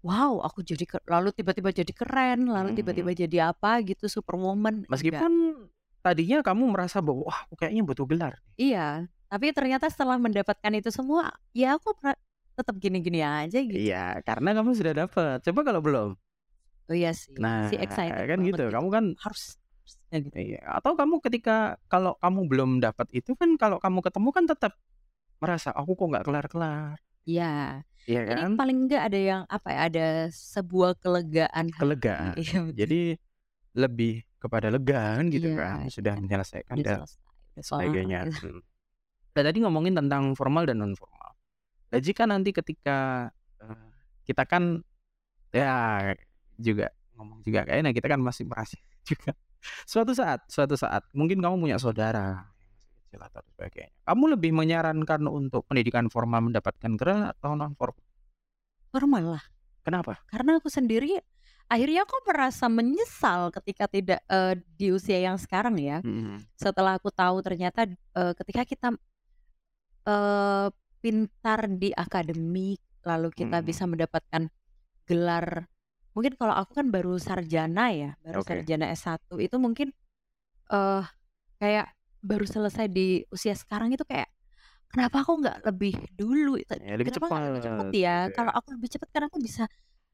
wow, 0.00 0.40
aku 0.40 0.64
jadi 0.64 0.88
lalu 1.04 1.28
tiba-tiba 1.36 1.70
jadi 1.76 1.92
keren, 1.92 2.48
lalu 2.48 2.72
hmm. 2.72 2.78
tiba-tiba 2.80 3.10
jadi 3.12 3.52
apa 3.52 3.84
gitu 3.84 4.08
superwoman. 4.08 4.88
Enggak. 4.88 4.96
Meskipun 4.96 5.32
tadinya 6.00 6.40
kamu 6.40 6.72
merasa 6.72 7.04
bahwa 7.04 7.28
wah, 7.28 7.44
aku 7.44 7.54
kayaknya 7.60 7.84
butuh 7.84 8.08
gelar. 8.08 8.40
Iya, 8.56 9.12
tapi 9.28 9.52
ternyata 9.52 9.92
setelah 9.92 10.16
mendapatkan 10.16 10.72
itu 10.72 10.88
semua, 10.88 11.36
ya 11.52 11.76
aku 11.76 11.92
tetap 12.56 12.74
gini-gini 12.80 13.20
aja 13.20 13.60
gitu. 13.60 13.76
Iya, 13.76 14.24
karena 14.24 14.56
kamu 14.56 14.72
sudah 14.72 14.92
dapat. 15.06 15.44
Coba 15.44 15.60
kalau 15.64 15.80
belum. 15.84 16.10
Oh 16.90 16.96
iya 16.96 17.14
sih, 17.14 17.36
Nah, 17.38 17.70
si 17.70 17.78
excited 17.78 18.26
kan 18.26 18.40
gitu. 18.42 18.56
gitu. 18.56 18.64
Kamu 18.72 18.88
kan 18.90 19.04
Harus, 19.22 19.59
harusnya 19.90 20.16
gitu. 20.22 20.34
Iya, 20.38 20.60
atau 20.78 20.92
kamu 20.94 21.18
ketika 21.26 21.56
kalau 21.90 22.14
kamu 22.22 22.40
belum 22.46 22.70
dapat 22.78 23.10
itu 23.10 23.34
kan 23.34 23.58
kalau 23.58 23.82
kamu 23.82 23.98
ketemu 24.06 24.28
kan 24.30 24.44
tetap 24.46 24.72
merasa 25.40 25.72
aku 25.74 25.96
kok 25.96 26.06
nggak 26.12 26.24
kelar-kelar, 26.28 26.96
Iya, 27.24 27.82
iya 28.04 28.20
jadi 28.28 28.42
kan? 28.44 28.52
paling 28.56 28.78
enggak 28.86 29.02
ada 29.08 29.18
yang 29.18 29.42
apa 29.48 29.68
ya, 29.72 29.80
ada 29.88 30.06
sebuah 30.30 30.96
kelegaan. 31.00 31.66
Kelegaan. 31.74 32.34
Iya 32.40 32.58
betul. 32.64 32.76
Jadi 32.76 33.00
lebih 33.76 34.14
kepada 34.40 34.68
lega 34.72 35.20
kan 35.20 35.26
gitu 35.32 35.48
Iya, 35.52 35.58
kan, 35.58 35.78
sudah 35.88 36.12
kan 36.16 36.22
menyelesaikan 36.24 36.76
dan 36.80 36.98
kelar 37.04 37.08
sebagainya. 37.60 38.20
gitu. 38.28 38.48
Hmm. 38.50 38.62
Nah, 39.30 39.42
tadi 39.46 39.58
ngomongin 39.62 39.94
tentang 39.94 40.34
formal 40.34 40.64
dan 40.66 40.80
non 40.82 40.92
formal. 40.96 41.32
Nah, 41.90 42.00
jika 42.02 42.24
nanti 42.28 42.50
ketika 42.52 43.30
eh, 43.62 43.88
kita 44.26 44.44
kan 44.46 44.82
ya 45.50 46.14
juga 46.60 46.92
ngomong 47.18 47.42
juga 47.42 47.66
kayaknya 47.66 47.90
kita 47.90 48.06
kan 48.06 48.20
masih 48.22 48.44
merasa 48.46 48.76
juga 49.08 49.32
suatu 49.84 50.12
saat 50.16 50.44
suatu 50.48 50.74
saat 50.76 51.04
mungkin 51.12 51.40
kamu 51.40 51.60
punya 51.60 51.76
saudara 51.76 52.48
kecil 53.06 53.20
atau 53.20 53.42
sebagainya 53.54 53.92
kamu 54.06 54.24
lebih 54.38 54.50
menyarankan 54.56 55.26
untuk 55.28 55.66
pendidikan 55.68 56.08
formal 56.08 56.44
mendapatkan 56.44 56.96
gelar 56.96 57.36
atau 57.36 57.54
non 57.56 57.74
formal 57.76 58.04
Normal 58.90 59.38
lah, 59.38 59.44
kenapa 59.86 60.18
karena 60.26 60.58
aku 60.58 60.66
sendiri 60.66 61.22
akhirnya 61.70 62.02
aku 62.02 62.18
merasa 62.26 62.66
menyesal 62.66 63.54
ketika 63.54 63.86
tidak 63.86 64.20
eh, 64.26 64.58
di 64.74 64.90
usia 64.90 65.22
yang 65.22 65.38
sekarang 65.38 65.78
ya. 65.78 66.02
Mm-mm. 66.02 66.42
Setelah 66.58 66.98
aku 66.98 67.14
tahu 67.14 67.38
ternyata 67.46 67.86
eh, 67.94 68.34
ketika 68.34 68.66
kita 68.66 68.88
eh, 70.10 70.68
pintar 70.98 71.70
di 71.70 71.94
akademik, 71.94 72.82
lalu 73.06 73.30
kita 73.30 73.62
Mm-mm. 73.62 73.70
bisa 73.70 73.86
mendapatkan 73.86 74.50
gelar. 75.06 75.70
Mungkin 76.20 76.36
kalau 76.36 76.52
aku 76.52 76.76
kan 76.76 76.92
baru 76.92 77.16
sarjana 77.16 77.88
ya, 77.96 78.10
baru 78.20 78.44
oke. 78.44 78.52
sarjana 78.60 78.92
S1 78.92 79.40
itu 79.40 79.56
mungkin 79.56 79.88
eh 80.68 81.04
kayak 81.56 81.86
baru 82.20 82.44
selesai 82.44 82.86
di 82.92 83.24
usia 83.32 83.56
sekarang 83.56 83.88
itu 83.96 84.04
kayak 84.04 84.28
kenapa 84.92 85.24
aku 85.24 85.40
nggak 85.40 85.64
lebih 85.64 85.96
dulu? 86.12 86.60
Ya 86.60 86.94
lebih 87.00 87.08
kenapa 87.16 87.24
nggak 87.32 87.48
lebih 87.48 87.62
cepat 87.64 87.84
ya? 87.88 87.92
gitu 87.96 88.04
ya. 88.04 88.36
Kalau 88.36 88.52
aku 88.52 88.68
lebih 88.76 88.88
cepet 88.92 89.08
kan 89.16 89.22
aku 89.32 89.38
bisa 89.40 89.64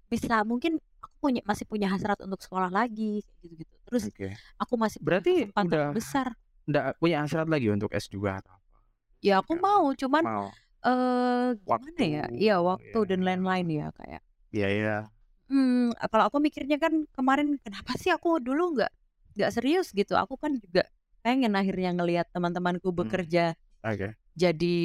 bisa 0.06 0.34
mungkin 0.46 0.78
aku 1.02 1.14
punya 1.18 1.42
masih 1.42 1.66
punya 1.66 1.90
hasrat 1.90 2.22
untuk 2.22 2.38
sekolah 2.38 2.70
lagi 2.70 3.26
gitu 3.42 3.66
gitu 3.66 3.74
terus 3.90 4.04
oke. 4.06 4.28
aku 4.62 4.74
masih 4.78 4.98
berarti 5.02 5.50
udah 5.58 5.90
besar. 5.90 6.26
nggak 6.70 6.84
punya 7.02 7.16
hasrat 7.26 7.46
lagi 7.50 7.66
untuk 7.74 7.90
S2 7.90 8.38
atau 8.38 8.54
apa? 8.54 8.78
Ya 9.24 9.42
aku 9.42 9.58
Ya, 9.58 9.62
mau 9.66 9.84
cuman 9.98 10.22
mau. 10.22 10.46
eh 10.86 11.48
gimana 11.58 11.66
waktu 11.70 12.02
ya? 12.06 12.24
Iya 12.30 12.54
waktu 12.62 12.98
ya 13.02 13.08
dan 13.10 13.20
lain-lain 13.26 13.66
ya 13.70 13.86
kayak. 13.98 14.22
Ya 14.54 14.68
ya 14.70 15.10
hmm 15.50 15.94
kalau 16.10 16.24
aku 16.30 16.38
mikirnya 16.42 16.76
kan 16.80 16.92
kemarin 17.16 17.58
kenapa 17.62 17.92
sih 18.00 18.10
aku 18.14 18.38
dulu 18.42 18.76
nggak 18.78 18.92
nggak 19.36 19.50
serius? 19.54 19.92
Gitu. 19.94 20.12
Aku 20.18 20.34
kan 20.40 20.56
juga 20.58 20.82
pengen 21.24 21.52
akhirnya 21.58 21.90
ngelihat 21.96 22.26
teman-temanku 22.34 22.88
Hmm, 22.88 22.96
bekerja 23.02 23.54
oke. 23.82 24.08
jadi 24.34 24.76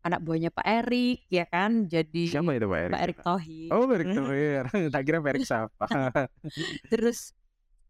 anak 0.00 0.20
buahnya 0.24 0.50
Pak 0.52 0.66
Erik 0.66 1.18
ya 1.28 1.44
kan? 1.48 1.84
Jadi 1.88 2.32
siapa 2.32 2.50
itu 2.56 2.66
Pak 2.68 2.80
Erik 2.80 2.92
Pak 2.96 3.02
Erik 3.04 3.18
Thohir. 3.24 3.68
Oh 3.72 3.84
Pak 3.88 3.96
Erik 4.00 4.08
Thohir. 4.16 4.64
Tak 4.94 5.02
kira 5.06 5.18
Pak 5.20 5.30
Erik 5.36 5.44
siapa. 5.44 5.84
Terus 6.90 7.18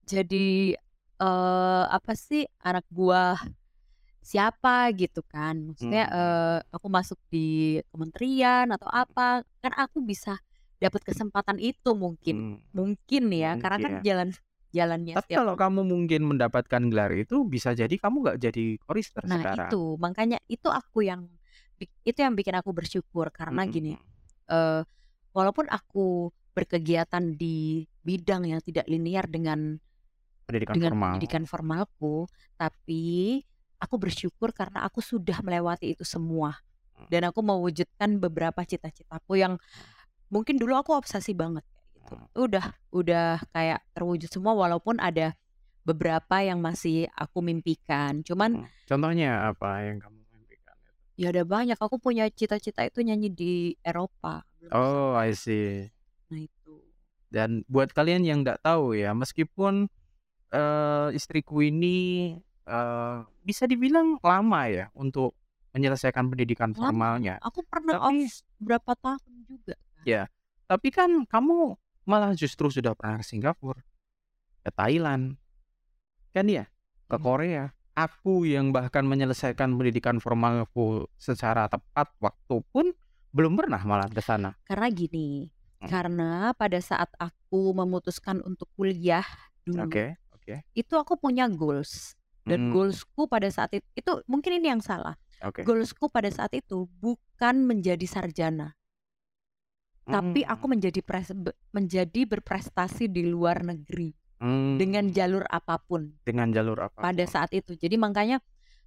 jadi 0.07 0.75
eh 1.21 1.85
apa 1.89 2.13
sih 2.17 2.43
anak 2.65 2.85
buah 2.91 3.39
siapa 4.21 4.91
gitu 5.01 5.21
kan? 5.27 5.55
Maksudnya 5.71 6.05
Hmm. 6.09 6.17
eh 6.19 6.59
aku 6.75 6.87
masuk 6.91 7.19
di 7.33 7.79
kementerian 7.93 8.67
atau 8.75 8.89
apa? 8.91 9.43
Kan 9.63 9.73
aku 9.77 9.99
bisa 10.05 10.37
dapat 10.81 11.05
kesempatan 11.05 11.61
itu 11.61 11.93
mungkin 11.95 12.37
Hmm, 12.37 12.59
mungkin 12.73 13.23
ya 13.31 13.55
karena 13.61 13.79
kan 13.79 13.93
mungkin. 13.95 14.05
jalan 14.05 14.29
jalannya 14.71 15.15
Tapi 15.19 15.33
kalau 15.35 15.55
kamu 15.59 15.81
mungkin 15.83 16.21
mendapatkan 16.25 16.83
gelar 16.89 17.11
itu 17.13 17.43
bisa 17.45 17.75
jadi 17.75 17.91
kamu 17.91 18.17
nggak 18.25 18.39
jadi 18.41 18.65
korister 18.81 19.23
nah 19.27 19.43
sekarang. 19.43 19.69
itu 19.69 19.83
makanya 19.99 20.39
itu 20.47 20.69
aku 20.71 21.05
yang 21.05 21.27
itu 22.05 22.19
yang 22.19 22.33
bikin 22.33 22.55
aku 22.57 22.71
bersyukur 22.73 23.29
karena 23.31 23.65
gini 23.67 23.97
Mm-mm. 23.97 24.53
eh 24.53 24.83
walaupun 25.33 25.67
aku 25.69 26.31
berkegiatan 26.53 27.35
di 27.35 27.85
bidang 28.03 28.49
yang 28.49 28.61
tidak 28.61 28.85
linear 28.87 29.25
dengan 29.27 29.79
Pendidikan 30.45 30.75
dengan 30.75 30.93
formal. 30.93 31.07
pendidikan 31.15 31.45
formalku, 31.47 32.17
tapi 32.59 33.05
aku 33.79 33.95
bersyukur 33.97 34.51
karena 34.51 34.83
aku 34.83 34.99
sudah 35.01 35.39
melewati 35.47 35.95
itu 35.95 36.03
semua 36.03 36.59
Hmm. 36.91 37.07
dan 37.09 37.31
aku 37.33 37.41
mewujudkan 37.41 38.21
beberapa 38.21 38.61
cita-citaku 38.61 39.41
yang 39.41 39.57
mungkin 40.31 40.57
dulu 40.57 40.79
aku 40.79 40.95
obsesi 40.95 41.35
banget 41.35 41.67
kayak 41.67 41.87
gitu. 41.99 42.15
Hmm. 42.17 42.27
Udah 42.39 42.67
udah 42.95 43.29
kayak 43.51 43.83
terwujud 43.93 44.31
semua 44.31 44.55
walaupun 44.55 44.97
ada 45.03 45.35
beberapa 45.83 46.41
yang 46.41 46.63
masih 46.63 47.11
aku 47.13 47.43
mimpikan. 47.43 48.23
Cuman 48.23 48.65
Hmm. 48.65 48.69
Contohnya 48.87 49.47
apa 49.47 49.87
yang 49.87 50.03
kamu 50.03 50.19
mimpikan? 50.35 50.75
ya 51.15 51.31
ada 51.31 51.43
banyak. 51.47 51.79
Aku 51.79 51.99
punya 51.99 52.27
cita-cita 52.31 52.83
itu 52.83 53.03
nyanyi 53.03 53.29
di 53.31 53.53
Eropa. 53.83 54.43
Oh, 54.71 55.15
I 55.15 55.31
see. 55.35 55.87
Nah 56.31 56.41
itu. 56.43 56.75
Dan 57.31 57.63
buat 57.71 57.95
kalian 57.95 58.27
yang 58.27 58.43
nggak 58.43 58.67
tahu 58.67 58.99
ya, 58.99 59.15
meskipun 59.15 59.87
eh, 60.51 61.09
istriku 61.15 61.63
ini 61.63 62.35
eh, 62.67 63.17
bisa 63.47 63.71
dibilang 63.71 64.19
lama 64.23 64.67
ya 64.67 64.91
untuk 64.99 65.39
menyelesaikan 65.71 66.27
pendidikan 66.27 66.75
Lama. 66.75 66.91
formalnya. 66.91 67.35
Aku 67.47 67.63
pernah 67.63 68.03
off 68.03 68.11
Tapi 68.11 68.27
berapa 68.59 68.93
tahun 68.99 69.35
juga. 69.47 69.75
Ya, 70.03 70.27
tapi 70.67 70.89
kan 70.91 71.25
kamu 71.27 71.75
malah 72.05 72.33
justru 72.35 72.69
sudah 72.69 72.95
pernah 72.95 73.21
ke 73.21 73.27
Singapura, 73.27 73.83
ke 74.63 74.71
Thailand, 74.73 75.37
kan 76.33 76.47
ya, 76.47 76.65
ke 77.07 77.17
Iya. 77.17 77.23
Korea. 77.23 77.65
Aku 77.91 78.47
yang 78.49 78.71
bahkan 78.73 79.05
menyelesaikan 79.05 79.77
pendidikan 79.77 80.23
formalku 80.23 81.05
secara 81.21 81.69
tepat 81.69 82.09
waktu 82.23 82.57
pun 82.73 82.87
belum 83.31 83.59
pernah 83.59 83.83
malah 83.85 84.09
ke 84.09 84.23
sana. 84.25 84.57
Karena 84.65 84.89
gini, 84.89 85.51
Hmm. 85.81 85.89
karena 85.91 86.31
pada 86.55 86.81
saat 86.81 87.11
aku 87.19 87.73
memutuskan 87.77 88.41
untuk 88.41 88.71
kuliah 88.75 89.27
dulu, 89.65 89.91
Oke, 89.91 90.17
oke. 90.33 90.65
itu 90.73 90.95
aku 90.97 91.17
punya 91.17 91.45
goals. 91.51 92.17
Dan 92.41 92.69
Hmm, 92.69 92.73
goalsku 92.73 93.29
pada 93.29 93.53
saat 93.53 93.69
itu, 93.77 93.85
itu 93.93 94.13
mungkin 94.25 94.57
ini 94.65 94.73
yang 94.73 94.81
salah. 94.81 95.13
Oke. 95.45 95.61
Goalsku 95.61 96.09
pada 96.09 96.33
saat 96.33 96.57
itu 96.57 96.89
bukan 96.99 97.69
menjadi 97.69 98.07
sarjana, 98.09 98.73
tapi 100.11 100.41
aku 100.45 100.65
Hmm, 100.67 100.73
menjadi 100.77 101.01
pres- 101.03 101.37
menjadi 101.71 102.21
berprestasi 102.27 103.07
di 103.11 103.23
luar 103.27 103.63
negeri 103.63 104.11
hmm, 104.41 104.77
dengan 104.79 105.05
jalur 105.11 105.45
apa 105.49 105.79
pun 105.83 106.11
dengan 106.27 106.49
jalur 106.53 106.79
apa? 106.79 107.01
pada 107.01 107.25
saat 107.27 107.51
itu. 107.55 107.75
Jadi 107.79 107.97
makanya 107.97 108.39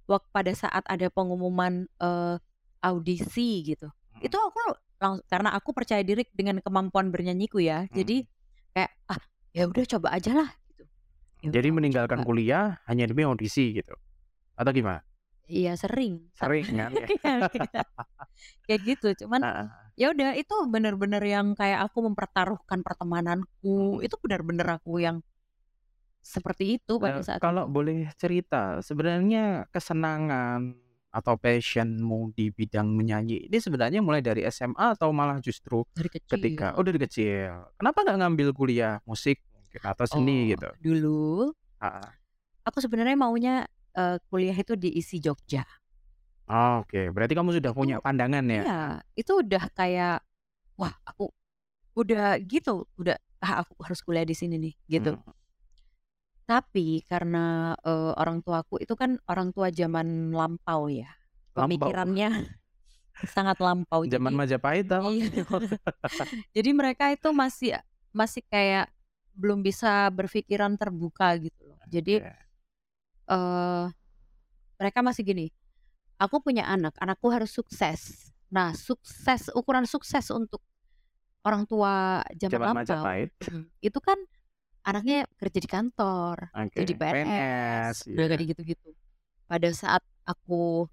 waktu 0.06 0.28
pada 0.32 0.52
saat 0.52 0.84
ada 0.86 1.08
pengumuman 1.08 1.88
eh, 2.00 2.36
audisi 2.84 3.64
gitu. 3.64 3.88
Mhm. 4.16 4.22
Itu 4.28 4.36
aku 4.38 4.58
lang 5.00 5.20
karena 5.28 5.52
aku 5.56 5.72
percaya 5.76 6.00
diri 6.04 6.24
dengan 6.32 6.60
kemampuan 6.60 7.08
bernyanyiku 7.12 7.60
ya. 7.60 7.88
Jadi 7.92 8.24
Mhm. 8.24 8.72
kayak, 8.76 8.92
"Ah, 9.10 9.20
ya 9.56 9.64
udah 9.68 9.84
coba 9.88 10.08
aja 10.16 10.32
lah," 10.36 10.48
gitu. 10.70 10.84
Ya 11.42 11.50
Jadi 11.52 11.68
aku 11.68 11.76
meninggalkan 11.76 12.20
coba. 12.20 12.28
kuliah 12.28 12.80
hanya 12.88 13.04
demi 13.08 13.24
audisi 13.24 13.72
gitu? 13.76 13.94
Atau 14.56 14.72
gimana? 14.74 15.02
Iya 15.44 15.76
sering, 15.76 16.32
Sering 16.32 16.64
kan 16.72 16.88
ya? 16.96 17.04
iya 17.20 17.34
iya. 17.52 17.82
Kayak 18.64 18.80
gitu, 18.96 19.08
cuman 19.24 19.44
Heeh. 19.44 19.66
ya 20.00 20.06
udah 20.10 20.30
itu 20.40 20.54
bener-bener 20.72 21.20
yang 21.20 21.52
kayak 21.52 21.84
aku 21.84 22.00
mempertaruhkan 22.08 22.80
pertemananku, 22.80 24.00
Mhm. 24.00 24.04
itu 24.08 24.16
bener-bener 24.24 24.66
aku 24.80 25.04
yang 25.04 25.20
seperti 26.24 26.80
itu 26.80 26.96
pada 26.96 27.20
saat 27.20 27.36
kalau 27.44 27.68
itu. 27.68 27.74
boleh 27.76 27.98
cerita, 28.16 28.80
sebenarnya 28.80 29.68
kesenangan 29.68 30.80
atau 31.12 31.36
passion-mu 31.36 32.32
di 32.34 32.48
bidang 32.50 32.90
menyanyi 32.90 33.46
ini 33.46 33.58
sebenarnya 33.60 34.00
mulai 34.02 34.18
dari 34.24 34.42
SMA 34.48 34.96
atau 34.98 35.12
malah 35.14 35.38
justru 35.44 35.84
Dari 35.92 36.08
ketika 36.26 36.72
kecil. 36.72 36.80
oh 36.80 36.84
dari 36.88 36.98
kecil. 36.98 37.50
Kenapa 37.76 37.98
nggak 38.02 38.18
ngambil 38.24 38.48
kuliah 38.56 38.98
musik 39.04 39.38
mungkin 39.52 39.80
atau 39.84 40.04
seni 40.08 40.32
Oh, 40.48 40.50
gitu? 40.56 40.68
dulu 40.80 41.20
Heeh. 41.78 42.08
aku 42.64 42.78
sebenarnya 42.80 43.14
maunya, 43.14 43.68
eee, 43.98 44.16
kuliah 44.30 44.56
itu 44.56 44.74
di 44.78 44.90
ISI 45.00 45.18
Jogja. 45.24 45.64
Oke, 46.48 47.08
berarti 47.14 47.32
kamu 47.38 47.50
sudah 47.56 47.72
punya 47.72 47.96
pandangan 48.04 48.44
ya? 48.56 48.64
iya, 48.64 49.00
itu 49.18 49.32
udah 49.42 49.64
kayak, 49.76 50.22
wah 50.80 50.94
aku 51.08 51.30
udah 51.98 52.38
gitu, 52.44 52.86
udah, 53.00 53.16
ah 53.44 53.62
aku 53.64 53.74
harus 53.86 54.00
kuliah 54.06 54.26
di 54.28 54.36
sini 54.38 54.56
nih, 54.60 54.74
gitu. 55.00 55.12
Mhm. 55.16 55.34
Tapi 56.44 57.00
karena, 57.08 57.72
eee, 57.80 58.12
orang 58.20 58.44
tuaku 58.44 58.76
itu 58.84 58.92
kan 59.00 59.16
orang 59.32 59.48
tua 59.56 59.72
zaman 59.72 60.28
lampau 60.28 60.92
ya, 60.92 61.08
Lampau? 61.56 61.94
pemikirannya 61.96 62.28
sangat 63.34 63.58
lampau. 63.62 64.04
Zaman 64.12 64.32
Jadi 64.32 64.36
Majapahit 64.36 64.86
apa? 64.92 65.10
iya. 65.10 65.44
Jadi 66.56 66.70
mereka 66.74 67.10
itu 67.12 67.28
masih 67.34 67.78
masih 68.14 68.42
kayak 68.50 68.90
belum 69.34 69.60
bisa 69.66 70.08
berpikiran 70.14 70.78
terbuka 70.78 71.34
gitu 71.42 71.74
loh. 71.74 71.80
Jadi 71.88 72.22
Oke. 72.22 72.43
Eee, 73.30 73.84
mereka 74.80 75.00
masih 75.06 75.22
gini, 75.26 75.46
"Aku 76.20 76.40
punya 76.44 76.66
anak, 76.68 76.94
anakku 77.02 77.28
harus 77.32 77.52
sukses." 77.54 78.32
Nah, 78.52 78.72
sukses 78.76 79.50
ukuran 79.54 79.86
sukses 79.88 80.28
untuk 80.34 80.62
orang 81.46 81.64
tua 81.68 82.22
zaman 82.38 82.60
Zaman 82.60 82.72
lampau 82.72 83.08
Majapahit? 83.08 83.32
itu 83.84 83.98
kan 84.02 84.18
anaknya 84.86 85.26
kerja 85.40 85.58
di 85.62 85.68
kantor, 85.70 86.52
jadi 86.78 86.92
Oke, 86.92 87.04
PNS, 87.10 87.96
PNS, 87.98 88.06
udah 88.14 88.26
iya. 88.26 88.38
kayak 88.38 88.54
gitu-gitu. 88.56 88.90
Pada 89.48 89.70
saat 89.76 90.02
aku 90.28 90.88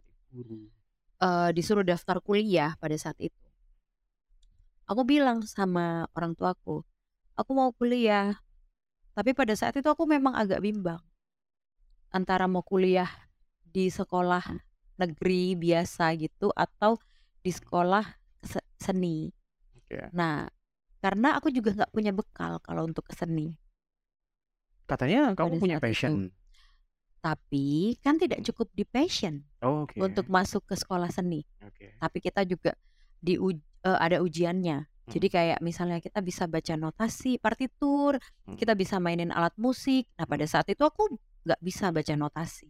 eee, 1.23 1.49
disuruh 1.57 1.85
daftar 1.87 2.17
kuliah 2.27 2.71
pada 2.81 2.95
saat 2.99 3.17
itu 3.21 3.39
aku 4.89 5.01
bilang 5.07 5.41
sama 5.45 6.05
orang 6.17 6.33
tuaku, 6.37 6.83
"Aku 7.39 7.51
mau 7.57 7.71
kuliah." 7.75 8.41
Tapi 9.17 9.31
pada 9.37 9.53
saat 9.59 9.75
itu 9.77 9.87
aku 9.91 10.05
memang 10.09 10.33
agak 10.37 10.61
bimbang. 10.63 11.01
Antara 12.11 12.43
mau 12.43 12.59
kuliah 12.59 13.07
di 13.63 13.87
sekolah 13.87 14.43
negeri 14.99 15.55
biasa 15.55 16.11
gitu 16.19 16.51
atau 16.51 16.99
di 17.39 17.55
sekolah 17.55 18.03
se 18.43 18.59
seni. 18.75 19.31
Oke. 19.79 20.11
Nah, 20.11 20.43
karena 20.99 21.39
aku 21.39 21.47
juga 21.49 21.71
nggak 21.71 21.91
punya 21.95 22.11
bekal 22.11 22.59
kalau 22.59 22.83
untuk 22.83 23.07
ke 23.07 23.15
seni. 23.15 23.55
Katanya 24.83 25.31
Pada 25.31 25.39
kamu 25.39 25.53
punya 25.63 25.77
itu. 25.79 25.83
passion? 25.87 26.13
Tapi 27.23 27.95
kan 28.03 28.17
tidak 28.19 28.43
cukup 28.43 28.67
di 28.75 28.83
passion 28.83 29.45
Oke. 29.63 30.01
untuk 30.01 30.27
masuk 30.27 30.67
ke 30.67 30.75
sekolah 30.75 31.07
seni. 31.13 31.47
Oke. 31.63 31.95
Tapi 31.95 32.17
kita 32.19 32.43
juga 32.43 32.75
diuj 33.23 33.55
eee, 33.87 33.97
ada 33.97 34.19
ujiannya. 34.19 34.83
Jadi 35.07 35.27
Mhm. 35.29 35.33
kayak 35.33 35.59
misalnya 35.63 35.97
kita 36.03 36.19
bisa 36.21 36.45
baca 36.45 36.73
notasi, 36.77 37.39
partitur, 37.41 38.19
Mhm. 38.45 38.57
kita 38.59 38.73
bisa 38.75 38.99
mainin 38.99 39.31
alat 39.31 39.53
musik. 39.57 40.05
Nah, 40.19 40.25
pada 40.29 40.45
saat 40.45 40.67
itu 40.69 40.81
aku 40.83 41.17
nggak 41.45 41.61
bisa 41.61 41.89
baca 41.93 42.13
notasi. 42.17 42.69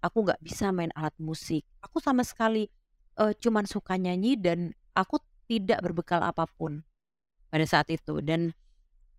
Aku 0.00 0.24
nggak 0.24 0.40
bisa 0.40 0.72
main 0.72 0.88
alat 0.96 1.12
musik. 1.20 1.64
Aku 1.84 2.00
sama 2.00 2.24
sekali, 2.24 2.68
eee, 3.20 3.32
cuman 3.36 3.68
suka 3.68 4.00
nyanyi 4.00 4.36
dan 4.40 4.72
aku 4.96 5.20
tidak 5.48 5.84
berbekal 5.84 6.24
apa 6.24 6.48
pun 6.48 6.80
pada 7.52 7.64
saat 7.68 7.88
itu. 7.92 8.20
Dan, 8.24 8.52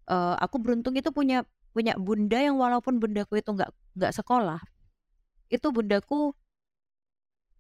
eee, 0.09 0.35
aku 0.41 0.57
beruntung 0.61 0.95
itu 0.97 1.09
punya 1.13 1.45
punya 1.71 1.95
bunda 1.99 2.37
yang 2.41 2.57
walaupun 2.59 2.99
bundaku 2.99 3.39
itu 3.39 3.51
nggak 3.53 3.71
nggak 3.97 4.13
sekolah, 4.17 4.59
itu 5.51 5.67
bundaku 5.71 6.33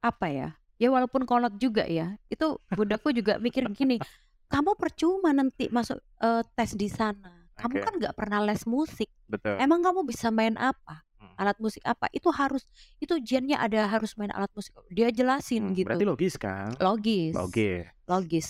apa 0.01 0.27
ya, 0.33 0.49
ya 0.81 0.89
walaupun 0.89 1.29
kolot 1.29 1.53
juga 1.61 1.85
ya, 1.85 2.17
itu 2.33 2.57
bundaku 2.73 3.13
juga 3.13 3.37
mikir 3.37 3.69
gini, 3.77 4.01
"Kamu 4.49 4.73
percuma 4.77 5.29
nanti 5.31 5.69
masuk, 5.69 6.01
eee, 6.21 6.41
tes 6.57 6.73
di 6.73 6.89
sana. 6.89 7.45
Kamu 7.57 7.77
Oke. 7.77 7.85
kan 7.85 7.93
nggak 8.01 8.15
pernah 8.17 8.41
les 8.41 8.65
musik. 8.65 9.09
Betul. 9.29 9.61
Emang 9.61 9.85
kamu 9.85 10.01
bisa 10.09 10.33
main 10.33 10.57
apa? 10.57 11.05
Alat 11.41 11.57
musik 11.57 11.81
apa? 11.81 12.05
Itu 12.13 12.29
harus 12.29 12.69
itu 13.01 13.17
ujiannya 13.17 13.57
ada 13.57 13.89
harus 13.89 14.13
main 14.13 14.29
alat 14.29 14.53
musik." 14.53 14.77
Dia 14.93 15.09
jelasin 15.09 15.73
Mmm, 15.73 15.77
gitu. 15.81 15.89
berarti 15.89 16.05
logis 16.05 16.35
kan? 16.37 16.69
Logis. 16.77 17.33
Logis. 17.33 17.89
Logis. 18.05 18.47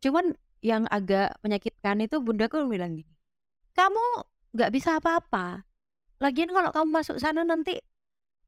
Cuman 0.00 0.32
yang 0.64 0.88
agak 0.88 1.36
menyakitkan 1.44 2.00
itu 2.00 2.16
bundaku 2.18 2.64
bilang 2.64 2.96
gini, 2.96 3.12
"Kamu 3.76 4.24
nggak 4.56 4.70
bisa 4.72 4.96
apa-apa. 4.96 5.68
Lagian 6.18 6.50
kalau 6.50 6.72
kamu 6.72 6.88
masuk 6.90 7.16
sana 7.20 7.44
nanti 7.44 7.76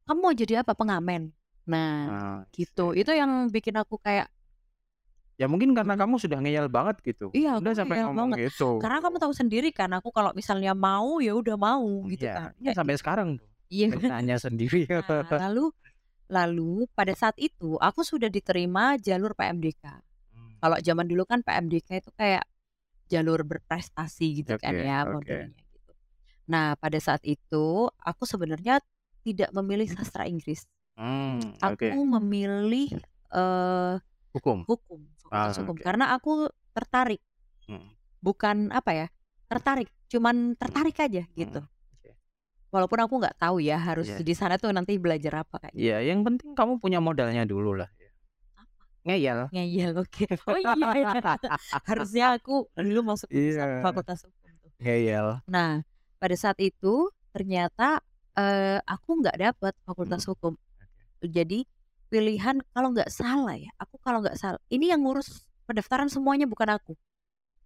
kamu 0.08 0.18
mau 0.18 0.32
jadi 0.32 0.64
apa? 0.64 0.72
Pengamen." 0.74 1.30
Nah, 1.68 2.08
Ah, 2.10 2.38
gitu. 2.50 2.96
iya. 2.96 3.04
Itu 3.04 3.12
yang 3.14 3.52
bikin 3.52 3.76
aku 3.78 4.00
kayak 4.00 4.26
Ya 5.40 5.48
mungkin 5.48 5.72
karena 5.72 5.96
Mhm. 5.96 6.00
kamu 6.04 6.14
sudah 6.20 6.38
ngeyel 6.44 6.68
banget 6.68 7.00
gitu. 7.00 7.32
Iya, 7.32 7.56
aku 7.56 7.72
sampai 7.72 8.04
ngomong 8.04 8.36
banget. 8.36 8.52
gitu. 8.52 8.76
Karena 8.76 9.00
kamu 9.00 9.16
tahu 9.16 9.32
sendiri 9.32 9.72
kan 9.72 9.88
aku 9.96 10.12
kalau 10.12 10.36
misalnya 10.36 10.76
mau, 10.76 11.16
ya 11.16 11.32
udah 11.32 11.56
mau 11.56 11.80
gitu 12.12 12.28
Iya, 12.28 12.34
kan. 12.36 12.50
iya 12.60 12.64
Kayak 12.68 12.76
sampai 12.76 12.92
gitu. 12.92 13.00
sekarang 13.00 13.28
tuh. 13.40 13.48
Iya. 13.70 13.86
Nanya 14.10 14.36
sendiri. 14.40 14.86
Nah, 14.98 15.32
lalu 15.38 15.70
lalu 16.30 16.86
pada 16.96 17.14
saat 17.16 17.36
itu 17.40 17.76
aku 17.80 18.02
sudah 18.06 18.28
diterima 18.32 18.96
jalur 19.00 19.32
PMDK. 19.38 19.84
Mmm. 20.34 20.60
Kalau 20.62 20.78
zaman 20.82 21.06
dulu 21.10 21.24
kan 21.28 21.40
PMDK 21.46 21.90
itu 22.02 22.10
kayak 22.16 22.44
jalur 23.12 23.42
berprestasi 23.46 24.42
gitu 24.44 24.54
kan 24.58 24.76
Oke, 24.76 24.82
ya 24.82 25.04
modelnya 25.08 25.60
gitu. 25.74 25.92
Nah, 26.52 26.74
pada 26.80 26.98
saat 27.02 27.22
itu 27.26 27.88
aku 28.02 28.24
sebenarnya 28.28 28.80
tidak 29.26 29.50
memilih 29.56 29.88
sastra 29.90 30.26
Inggris. 30.30 30.66
Mmm, 30.96 31.54
Aku 31.62 31.94
oke. 31.94 32.00
memilih, 32.08 32.90
eee, 33.34 33.94
Hukum? 34.34 34.66
hukum, 34.68 35.00
Ah, 35.30 35.52
hukum. 35.56 35.76
oke. 35.76 35.84
Karena 35.84 36.14
aku 36.16 36.48
tertarik. 36.76 37.20
Mhm. 37.68 37.90
Bukan 38.20 38.68
apa 38.68 38.92
ya, 38.92 39.06
tertarik, 39.48 39.88
cuman 40.12 40.52
tertarik 40.60 40.96
aja 41.00 41.24
gitu. 41.32 41.60
Mhm. 41.60 41.68
Walaupun 42.70 42.98
aku 43.02 43.14
nggak 43.18 43.34
tahu 43.34 43.58
ya 43.58 43.76
harus 43.82 44.06
Iya. 44.14 44.22
di 44.22 44.34
sana 44.38 44.54
tuh 44.54 44.70
nanti 44.70 44.94
belajar 44.94 45.42
apa 45.42 45.58
kayak 45.58 45.74
gitu. 45.74 45.90
Iya, 45.90 45.96
yang 46.14 46.22
penting 46.22 46.54
kamu 46.54 46.78
punya 46.78 47.02
modalnya 47.02 47.42
dulu 47.42 47.74
lah 47.74 47.90
ya. 47.98 48.10
Apa? 48.62 48.82
Ngeyel. 49.10 49.40
Ngeyel, 49.50 49.92
oke. 49.98 50.24
Oh 50.46 50.58
iya 50.58 50.90
ya. 50.94 51.12
Harusnya 51.82 52.26
aku 52.38 52.70
dulu 52.78 53.00
masuk 53.10 53.26
Iya. 53.26 53.82
fakultas 53.82 54.22
hukum 54.22 54.50
tuh. 54.62 54.70
Ngeyel. 54.78 55.42
Nah, 55.50 55.82
pada 56.22 56.36
saat 56.38 56.58
itu 56.62 57.10
ternyata, 57.34 57.98
eee, 58.38 58.78
aku 58.86 59.10
nggak 59.18 59.36
dapet 59.50 59.74
fakultas 59.82 60.22
Mhm. 60.22 60.30
hukum. 60.30 60.52
Jadi 61.26 61.66
pilihan 62.06 62.62
kalau 62.70 62.94
nggak 62.94 63.10
salah 63.10 63.58
ya, 63.58 63.70
aku 63.82 63.98
kalau 63.98 64.22
nggak 64.22 64.38
salah 64.38 64.62
ini 64.70 64.94
yang 64.94 65.02
ngurus 65.02 65.42
pendaftaran 65.66 66.06
semuanya 66.06 66.46
bukan 66.46 66.70
aku. 66.78 66.94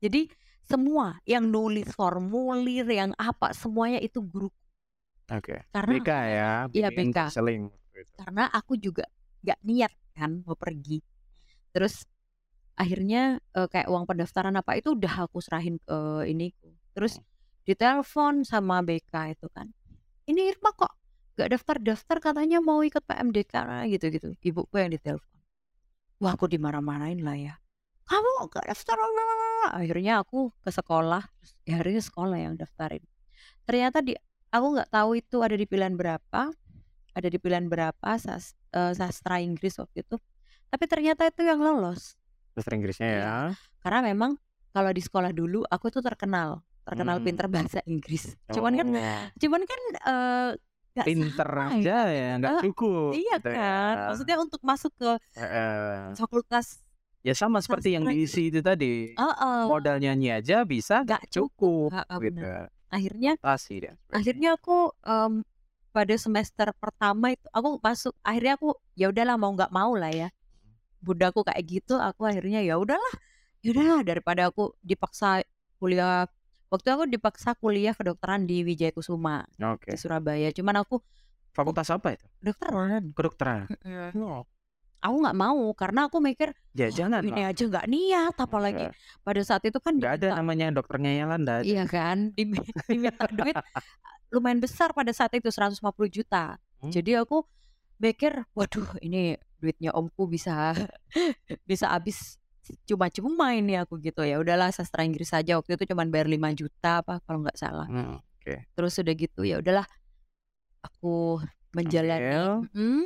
Jadi 0.00 0.32
semua 0.64 1.20
yang 1.28 1.44
nulis 1.48 1.92
formulir, 1.92 2.88
yang 2.88 3.12
apa, 3.20 3.52
semuanya 3.52 4.00
itu 4.00 4.24
guruku. 4.24 4.56
Oke. 5.32 5.64
Karena 5.72 5.98
BK 6.04 6.08
ya, 6.36 6.48
Iya, 6.74 6.88
BK. 6.92 7.16
counseling 7.16 7.62
waktu 7.72 7.96
itu. 8.04 8.12
Karena 8.20 8.44
aku 8.52 8.74
juga 8.78 9.04
nggak 9.44 9.60
niat 9.66 9.92
kan 10.16 10.42
mau 10.46 10.56
pergi. 10.58 11.00
Terus 11.74 12.04
akhirnya, 12.78 13.38
eee, 13.56 13.68
kayak 13.70 13.88
uang 13.92 14.04
pendaftaran 14.08 14.54
apa 14.58 14.78
itu 14.80 14.94
udah 14.96 15.28
aku 15.28 15.40
serahin 15.44 15.78
ke 15.82 16.26
iniku. 16.30 16.72
Terus 16.96 17.20
Mhm. 17.20 17.26
ditelepon 17.68 18.34
sama 18.48 18.82
BK 18.84 19.34
itu 19.36 19.48
kan, 19.52 19.72
"Ini 20.28 20.52
Irma 20.54 20.72
kok 20.76 20.92
nggak 21.38 21.50
daftar-daftar 21.58 22.18
katanya 22.22 22.58
mau 22.64 22.80
ikut 22.84 23.02
PMDK," 23.06 23.86
gitu-gitu. 23.92 24.34
Ibuku 24.42 24.74
yang 24.80 24.92
ditelepon. 24.94 25.38
Wah, 26.22 26.34
aku 26.38 26.46
dimarah-marahin 26.50 27.22
lah 27.26 27.36
ya. 27.38 27.54
"Kamu 28.08 28.48
nggak 28.50 28.66
daftar," 28.70 28.96
akhirnya 29.74 30.22
aku 30.24 30.52
ke 30.64 30.70
sekolah, 30.74 31.22
terus 31.40 31.52
ya 31.68 31.80
akhirnya 31.80 32.02
sekolah 32.04 32.38
yang 32.40 32.54
daftarin. 32.60 33.04
Ternyata 33.68 34.00
di 34.04 34.14
aku 34.54 34.66
nggak 34.78 34.90
tahu 34.94 35.10
itu 35.20 35.36
ada 35.46 35.56
di 35.58 35.66
pilihan 35.68 35.94
berapa, 35.98 36.42
ada 37.16 37.28
di 37.30 37.38
pilihan 37.42 37.66
berapa 37.72 38.10
sas 38.20 38.54
eee, 38.76 38.92
sastra 38.98 39.40
Inggris 39.42 39.76
waktu 39.82 40.04
itu, 40.06 40.16
tapi 40.72 40.84
ternyata 40.90 41.28
itu 41.30 41.42
yang 41.46 41.60
lolos. 41.62 42.14
Sastra 42.56 42.76
Inggrisnya 42.78 43.06
Iya. 43.08 43.26
ya. 43.26 43.56
Karena 43.84 44.00
memang 44.14 44.32
kalau 44.74 44.90
di 44.96 45.02
sekolah 45.04 45.32
dulu 45.36 45.62
aku 45.68 45.86
tuh 45.92 46.02
terkenal, 46.04 46.64
terkenal 46.88 47.18
Mmm. 47.18 47.24
pinter 47.24 47.46
bahasa 47.52 47.80
Inggris. 47.88 48.36
Cuman 48.54 48.74
kan 48.80 48.88
Oh. 48.88 49.30
cuman 49.40 49.62
kan, 49.68 49.80
eee, 50.08 50.48
nggak 50.96 51.08
pinter 51.08 51.48
sama 51.52 51.62
aja 51.68 51.90
ya. 51.92 51.94
ya 52.18 52.24
nggak 52.40 52.56
Eh, 52.56 52.62
cukup 52.62 53.14
iya 53.16 53.34
gitu 53.34 53.48
kan? 53.52 53.60
ya. 53.60 53.68
Maksudnya 54.08 54.36
untuk 54.40 54.60
masuk 54.64 54.92
ke 55.00 55.18
Heeh. 55.36 56.16
fakultas 56.18 56.84
Ya 57.24 57.32
sama 57.32 57.64
seperti 57.64 57.96
yang 57.96 58.04
diisi 58.04 58.52
itu 58.52 58.60
tadi. 58.60 59.16
Heeh. 59.18 59.64
Modal 59.64 59.96
nyanyi 59.96 60.28
aja 60.36 60.60
bisa 60.68 61.04
Nggak 61.04 61.22
cukup 61.32 61.92
Heeh, 61.92 62.18
gitu. 62.20 62.44
bener. 62.44 62.73
Akhirnya 62.94 63.34
dan 63.42 63.58
sebagainya. 63.58 63.92
akhirnya 64.14 64.50
aku 64.54 64.78
em, 65.02 65.32
pada 65.90 66.14
semester 66.14 66.68
pertama 66.78 67.34
itu 67.34 67.46
aku 67.50 67.78
masuk 67.82 68.14
akhirnya 68.22 68.54
aku 68.54 68.78
ya 68.94 69.10
udahlah 69.10 69.34
mau 69.34 69.50
nggak 69.50 69.72
mau 69.74 69.94
lah 69.98 70.10
ya 70.14 70.28
bundaku 71.02 71.42
kayak 71.42 71.62
gitu 71.66 71.98
aku 71.98 72.22
akhirnya 72.26 72.62
ya 72.62 72.78
udahlah 72.78 73.14
ya 73.66 73.74
udahlah 73.74 74.00
daripada 74.06 74.46
aku 74.50 74.74
dipaksa 74.80 75.42
kuliah 75.82 76.26
waktu 76.70 76.88
aku 76.90 77.04
dipaksa 77.10 77.54
kuliah 77.58 77.94
kedokteran 77.94 78.46
di 78.46 78.62
Wijaya 78.62 78.94
Kusuma 78.94 79.46
Oke. 79.58 79.94
di 79.94 79.96
Surabaya 79.98 80.50
cuman 80.54 80.82
aku 80.82 81.02
Fakultas 81.54 81.86
apa 81.94 82.18
itu? 82.18 82.26
kedokteran 82.42 83.14
Kedokteran. 83.14 83.66
Oh. 84.18 84.42
Aku 85.04 85.16
nggak 85.20 85.36
mau 85.36 85.68
karena 85.70 86.08
aku 86.08 86.16
mikir 86.18 86.56
Ya 86.72 86.88
jangan 86.88 87.20
ini 87.20 87.38
lah. 87.38 87.52
aja 87.52 87.62
nggak 87.62 87.86
niat 87.86 88.34
apalagi 88.34 88.88
Nggak. 88.88 89.20
pada 89.20 89.40
saat 89.42 89.62
itu 89.62 89.76
kan 89.76 89.94
Nggak 89.94 90.14
ada 90.18 90.28
namanya 90.34 90.72
dokternya 90.72 91.12
Yalan 91.14 91.44
nggak 91.44 91.58
ada. 91.60 91.64
iya 91.64 91.84
kan 91.84 92.32
Dimi- 92.32 92.56
diminta 92.88 93.28
duit 93.28 93.54
lumayan 94.28 94.58
besar 94.58 94.90
pada 94.90 95.12
saat 95.12 95.30
itu 95.32 95.46
150 95.46 95.78
juta 96.10 96.56
Hmm. 96.76 96.88
jadi 96.90 97.20
aku 97.20 97.44
mikir 97.96 98.44
waduh 98.52 98.84
ini 98.98 99.36
duitnya 99.56 99.88
omku 99.90 100.26
bisa 100.26 100.76
bisa 101.64 101.88
habis 101.88 102.36
cuma-cuma 102.82 103.52
ini 103.52 103.76
aku 103.76 103.96
gitu 103.98 104.20
ya 104.20 104.36
udahlah 104.36 104.68
sastra 104.68 105.00
Inggris 105.00 105.28
saja 105.28 105.54
waktu 105.54 105.76
itu 105.76 105.84
cuman 105.86 106.08
bayar 106.08 106.26
5 106.26 106.36
juta 106.54 107.00
apa 107.00 107.20
kalau 107.22 107.40
nggak 107.40 107.56
salah 107.56 107.84
Hmm, 107.84 108.20
Oke. 108.36 108.68
terus 108.72 108.96
udah 108.96 109.14
gitu 109.14 109.44
ya 109.44 109.60
udahlah 109.60 109.84
aku 110.82 111.40
menjalani 111.72 112.68
Mm, 112.72 113.04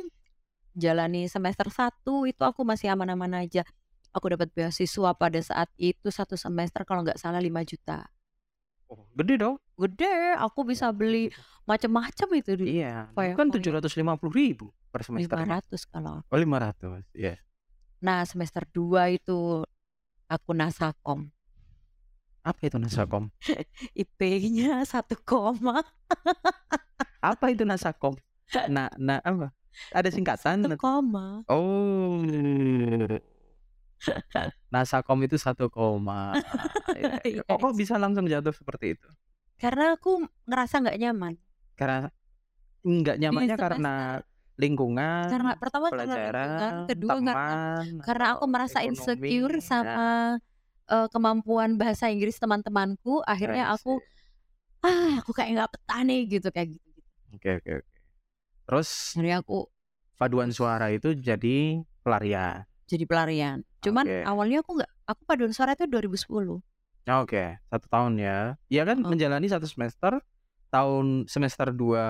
jalani 0.79 1.27
semester 1.27 1.67
satu 1.67 2.23
itu 2.23 2.39
aku 2.41 2.63
masih 2.63 2.87
aman-aman 2.89 3.35
aja 3.37 3.67
aku 4.09 4.31
dapat 4.31 4.49
beasiswa 4.49 5.11
pada 5.13 5.37
saat 5.39 5.67
itu 5.75 6.07
satu 6.09 6.33
semester 6.33 6.81
kalau 6.81 7.03
nggak 7.03 7.19
salah 7.19 7.37
5 7.37 7.61
juta 7.63 8.07
Oh, 8.87 9.05
gede 9.13 9.37
dong. 9.37 9.61
gede 9.77 10.09
aku 10.33 10.65
bisa 10.65 10.89
beli 10.89 11.29
macam-macam 11.63 12.27
itu 12.33 12.57
di 12.57 12.81
Iya. 12.81 13.13
Foya- 13.13 13.37
Kan 13.37 13.53
tujuh 13.53 13.69
ratus 13.69 13.93
lima 13.93 14.17
puluh 14.17 14.33
ribu 14.33 14.73
per 14.89 15.05
semester. 15.05 15.37
500 15.37 15.85
kalau 15.85 16.25
Oh 16.25 16.39
lima 16.39 16.57
ratus. 16.57 17.05
Iya. 17.13 17.37
nah 18.01 18.25
semester 18.25 18.65
2 18.65 19.13
itu 19.13 19.61
aku 20.25 20.51
nasakom 20.51 21.29
Apa 22.41 22.65
itu 22.65 22.81
nasakom? 22.81 23.29
IP-nya 23.93 24.81
satu 24.83 25.13
koma 25.21 25.85
Apa 27.21 27.51
itu 27.51 27.61
nasakom? 27.61 28.15
Nah, 28.69 28.89
nah 28.97 29.19
apa? 29.21 29.53
Ada 29.89 30.09
singkatan? 30.11 30.57
satu 30.65 30.77
koma 30.77 31.41
Oh. 31.49 32.21
Nasakom 34.69 35.19
itu 35.25 35.35
satu 35.35 35.67
koma. 35.67 36.33
Iya, 36.99 37.21
iya. 37.21 37.41
Kok, 37.45 37.57
kok 37.61 37.71
Yes. 37.73 37.79
bisa 37.79 37.93
langsung 38.01 38.25
jatuh 38.25 38.49
seperti 38.51 38.97
itu? 38.97 39.07
karena 39.59 39.99
aku 39.99 40.23
ngerasa 40.47 40.79
nggak 40.79 40.97
nyaman 41.03 41.33
Karena 41.75 42.07
nggak 42.79 43.17
nyamannya 43.19 43.55
karena 43.59 43.93
lingkungan, 44.55 45.27
karena 45.27 45.51
pertama 45.59 45.91
karena 45.91 45.99
lingkungan 45.99 46.15
pelajaran, 46.15 46.87
kedua 46.87 47.11
karena 47.11 47.31
teman, 47.35 47.85
karena 48.07 48.25
aku 48.31 48.39
atau 48.39 48.47
merasa 48.49 48.77
ekonomi, 48.79 48.95
insecure 48.95 49.55
ya. 49.55 49.63
sama 49.63 50.07
eh, 50.89 51.07
kemampuan 51.11 51.69
bahasa 51.75 52.07
Inggris 52.07 52.39
teman-temanku 52.39 53.19
akhirnya 53.23 53.69
aku 53.75 53.99
ah 54.79 55.19
aku 55.19 55.31
kayak 55.35 55.49
nggak 55.59 55.69
betah 55.75 56.01
nih 56.07 56.21
gitu 56.39 56.47
kayak 56.55 56.67
gitu 56.79 56.87
Oke 57.35 57.49
oke 57.59 57.71
oke. 57.83 57.98
Terus 58.69 59.17
akhirnya 59.17 59.41
aku 59.41 59.65
paduan 60.13 60.53
suara 60.53 60.93
itu 60.93 61.17
jadi 61.17 61.81
pelarian. 61.99 62.69
jadi 62.85 63.05
pelarian 63.05 63.61
cuman 63.79 64.01
Oke. 64.03 64.21
awalnya 64.25 64.57
aku 64.61 64.71
nggak 64.77 64.91
aku 65.05 65.21
paduan 65.23 65.53
suara 65.53 65.73
itu 65.73 65.85
2010 65.85 66.61
Ya, 67.05 67.21
Oke, 67.21 67.57
satu 67.65 67.85
tahun 67.87 68.17
ya. 68.17 68.37
Iya 68.67 68.85
kan 68.85 69.01
Oh. 69.01 69.09
menjalani 69.09 69.45
satu 69.45 69.65
semester, 69.65 70.21
tahun 70.69 71.25
semester 71.25 71.73
dua 71.73 72.05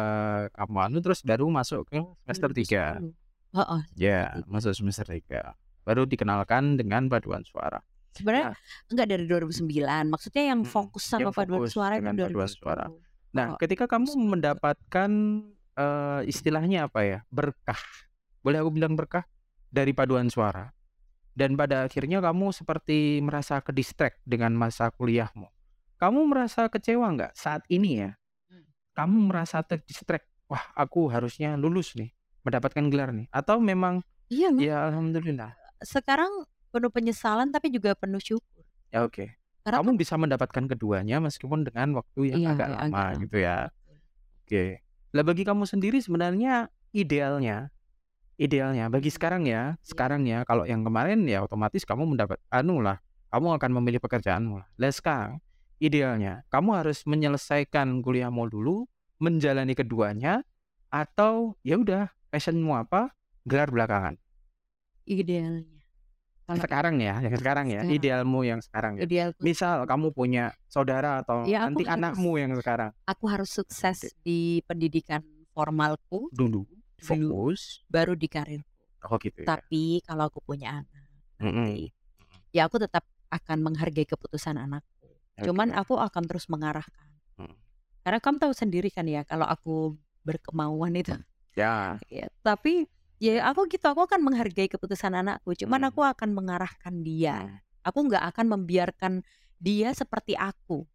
kamu 0.52 1.00
terus 1.00 1.24
baru 1.24 1.48
masuk 1.48 1.88
ke 1.88 2.04
semester 2.24 2.50
tiga. 2.52 2.84
2010. 3.00 3.16
Heeh. 3.56 3.82
Ya, 3.96 4.20
masuk 4.44 4.76
semester 4.76 5.08
tiga. 5.08 5.56
Baru 5.88 6.04
dikenalkan 6.04 6.76
dengan 6.76 7.08
paduan 7.08 7.48
suara. 7.48 7.80
sebenarnya 8.10 8.52
enggak 8.92 9.08
dari 9.08 9.24
2009 9.30 10.12
maksudnya 10.12 10.44
yang 10.52 10.60
Mm-mm. 10.66 10.74
fokus 10.74 11.04
sama 11.08 11.30
Yang 11.30 11.36
paduan 11.40 11.60
fokus 11.64 11.72
suara 11.72 11.94
itu 11.96 12.00
dengan 12.04 12.16
paduan 12.20 12.32
2010 12.36 12.60
suara. 12.60 12.86
Nah, 13.32 13.48
Oh, 13.54 13.58
ketika 13.62 13.86
kamu 13.86 14.10
mendapatkan 14.28 15.12
eh, 15.80 16.22
istilahnya 16.28 16.86
apa 16.86 17.00
ya? 17.02 17.20
Berkah. 17.32 17.80
Boleh 18.40 18.60
aku 18.60 18.72
bilang 18.72 18.94
berkah 18.94 19.24
dari 19.68 19.92
paduan 19.92 20.28
suara. 20.28 20.76
Dan 21.32 21.56
pada 21.56 21.88
akhirnya 21.88 22.20
kamu 22.20 22.52
seperti 22.52 23.24
merasa 23.24 23.64
ke 23.64 23.72
distract 23.72 24.20
dengan 24.28 24.52
masa 24.52 24.92
kuliahmu. 24.92 25.48
Kamu 25.96 26.28
merasa 26.28 26.68
kecewa 26.68 27.08
nggak 27.16 27.32
saat 27.32 27.64
ini 27.68 28.04
ya? 28.04 28.12
Hmm. 28.48 28.68
Kamu 28.94 29.32
merasa 29.32 29.64
terdistract. 29.64 30.28
Wah, 30.48 30.64
aku 30.74 31.08
harusnya 31.08 31.56
lulus 31.56 31.94
nih, 31.94 32.12
mendapatkan 32.44 32.82
gelar 32.90 33.14
nih. 33.14 33.28
Atau 33.30 33.62
memang 33.62 34.04
iya 34.28 34.50
loh. 34.50 34.60
ya 34.60 34.84
alhamdulillah. 34.86 35.56
sekarang 35.80 36.28
penuh 36.70 36.92
penyesalan 36.92 37.50
tapi 37.50 37.72
juga 37.72 37.96
penuh 37.96 38.20
syukur 38.20 38.68
Ya 38.92 39.02
oke. 39.02 39.32
karena 39.64 39.80
Kamu 39.80 39.96
bisa 39.96 40.20
mendapatkan 40.20 40.68
keduanya 40.68 41.24
meskipun 41.24 41.64
dengan 41.64 41.96
waktu 41.96 42.36
yang 42.36 42.40
Iya, 42.44 42.50
agak 42.52 42.68
ya, 42.68 42.74
lama 42.76 42.84
agak 42.84 42.92
lama. 43.08 43.22
gitu 43.24 43.38
ya. 43.40 43.56
Oke. 44.44 44.64
Lah 45.10 45.24
bagi 45.26 45.42
kamu 45.42 45.66
sendiri 45.66 45.98
sebenarnya 46.02 46.70
idealnya 46.94 47.74
idealnya 48.40 48.88
bagi 48.88 49.12
sekarang 49.12 49.44
ya, 49.44 49.76
sekarang 49.84 50.24
ya 50.24 50.48
kalau 50.48 50.64
yang 50.64 50.82
kemarin 50.88 51.28
ya 51.28 51.44
otomatis 51.44 51.84
kamu 51.84 52.16
mendapat 52.16 52.40
anu 52.48 52.80
lah, 52.80 53.04
kamu 53.36 53.60
akan 53.60 53.72
memilih 53.78 54.00
pekerjaanmu 54.00 54.64
lah. 54.64 54.68
Lah 54.80 54.92
sekarang 54.96 55.44
idealnya 55.84 56.48
kamu 56.48 56.80
harus 56.80 57.04
menyelesaikan 57.04 58.00
kuliahmu 58.00 58.48
dulu, 58.48 58.88
menjalani 59.20 59.76
keduanya 59.76 60.48
atau 60.88 61.60
ya 61.68 61.76
udah 61.76 62.08
passionmu 62.32 62.72
apa, 62.80 63.12
gelar 63.44 63.70
belakangan. 63.70 64.16
idealnya 65.10 65.79
kalau 66.50 66.58
Sekarang 66.60 66.96
ya, 66.98 67.22
yang 67.22 67.36
sekarang 67.36 67.66
ya, 67.68 67.80
Sekarang. 67.80 67.94
idealmu 67.94 68.40
yang 68.42 68.60
sekarang 68.60 68.92
ya. 68.98 69.02
ideal 69.06 69.30
Misal 69.38 69.86
kamu 69.86 70.10
punya 70.10 70.50
saudara 70.66 71.22
atau 71.22 71.46
Ya, 71.46 71.70
nanti 71.70 71.86
harus- 71.86 71.94
anakmu 71.96 72.32
yang 72.36 72.52
sekarang 72.56 72.90
aku 73.06 73.26
harus 73.30 73.50
sukses 73.52 74.02
di 74.20 74.66
pendidikan 74.66 75.22
formalku 75.52 76.30
dulu 76.32 76.66
fokus. 76.98 77.86
baru 77.86 78.14
di 78.14 78.26
karir 78.26 78.62
Oh 79.00 79.16
gitu 79.16 79.40
ya. 79.40 79.48
tapi 79.48 80.02
kalau 80.02 80.26
aku 80.26 80.42
punya 80.42 80.82
anak 80.82 81.06
Mm-mm. 81.40 81.88
ya 82.50 82.66
aku 82.66 82.76
tetap 82.78 83.06
akan 83.30 83.62
menghargai 83.62 84.04
keputusan 84.04 84.58
anakku 84.58 85.06
cuman 85.40 85.72
Oke. 85.72 85.80
aku 85.80 85.94
akan 85.96 86.24
terus 86.26 86.50
mengarahkan 86.50 87.08
Hmm. 87.38 87.56
karena 88.02 88.20
kamu 88.20 88.38
tahu 88.42 88.52
sendiri 88.52 88.90
kan 88.90 89.06
ya 89.06 89.24
kalau 89.24 89.46
aku 89.46 89.96
berkemauan 90.22 90.92
itu 90.94 91.16
ya 91.54 91.96
ya, 92.12 92.28
tapi 92.42 92.84
ya 93.20 93.44
aku 93.46 93.68
gitu 93.68 93.84
aku 93.86 94.08
akan 94.08 94.24
menghargai 94.24 94.68
keputusan 94.68 95.14
anakku 95.14 95.52
cuman 95.54 95.84
Hmm. 95.84 95.90
aku 95.92 96.02
akan 96.04 96.30
mengarahkan 96.32 97.04
dia 97.04 97.60
aku 97.84 98.08
nggak 98.08 98.24
akan 98.32 98.46
membiarkan 98.58 99.14
dia 99.60 99.92
seperti 99.92 100.34
aku 100.34 100.88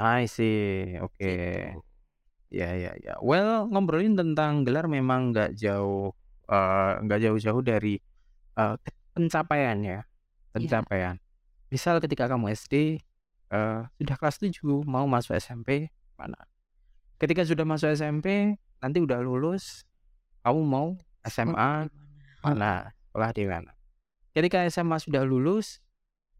I 0.00 0.24
see. 0.24 0.96
Oke. 0.96 1.12
Gitu. 1.20 1.80
Ya 2.48 2.72
ya 2.72 2.96
ya. 2.96 3.20
Well, 3.20 3.68
ngobrolin 3.68 4.16
tentang 4.16 4.64
gelar 4.64 4.88
memang 4.88 5.28
nggak 5.30 5.52
jauh 5.54 6.16
eh, 6.48 6.92
nggak 7.04 7.20
jauh-jauh 7.20 7.60
dari 7.60 8.00
ke- 8.56 8.96
pencapaian 9.12 9.76
ya. 9.84 10.00
Pencapaian. 10.50 11.20
Misal 11.68 12.00
ketika 12.00 12.26
kamu 12.26 12.48
SD 12.50 12.96
eh, 13.52 13.80
sudah 14.00 14.16
kelas 14.16 14.40
7 14.40 14.56
mau 14.88 15.04
masuk 15.04 15.36
SMP 15.36 15.92
mana? 16.16 16.48
Ketika 17.20 17.44
sudah 17.44 17.68
masuk 17.68 17.92
SMP 17.92 18.56
nanti 18.80 18.98
udah 19.04 19.20
lulus 19.20 19.84
kamu 20.40 20.64
mau 20.64 20.88
SMA 21.26 21.88
Gimana? 21.88 22.44
mana? 22.44 22.72
Sekolah 23.10 23.30
di 23.34 23.44
mana? 23.44 23.70
Ketika 24.30 24.62
SMA 24.70 24.96
sudah 24.96 25.26
lulus, 25.26 25.82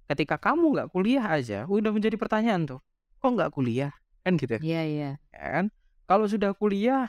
ketika 0.06 0.38
kamu 0.38 0.72
nggak 0.72 0.88
kuliah 0.90 1.26
aja, 1.26 1.66
udah 1.66 1.90
menjadi 1.90 2.14
pertanyaan 2.14 2.64
tuh, 2.64 2.80
kok 3.18 3.30
nggak 3.30 3.50
kuliah? 3.50 3.90
Kan 4.20 4.36
gitu, 4.36 4.60
Iya 4.60 4.82
iya. 4.84 5.10
ya 5.32 5.48
kan? 5.58 5.66
Kalau 6.06 6.26
sudah 6.26 6.52
kuliah, 6.54 7.08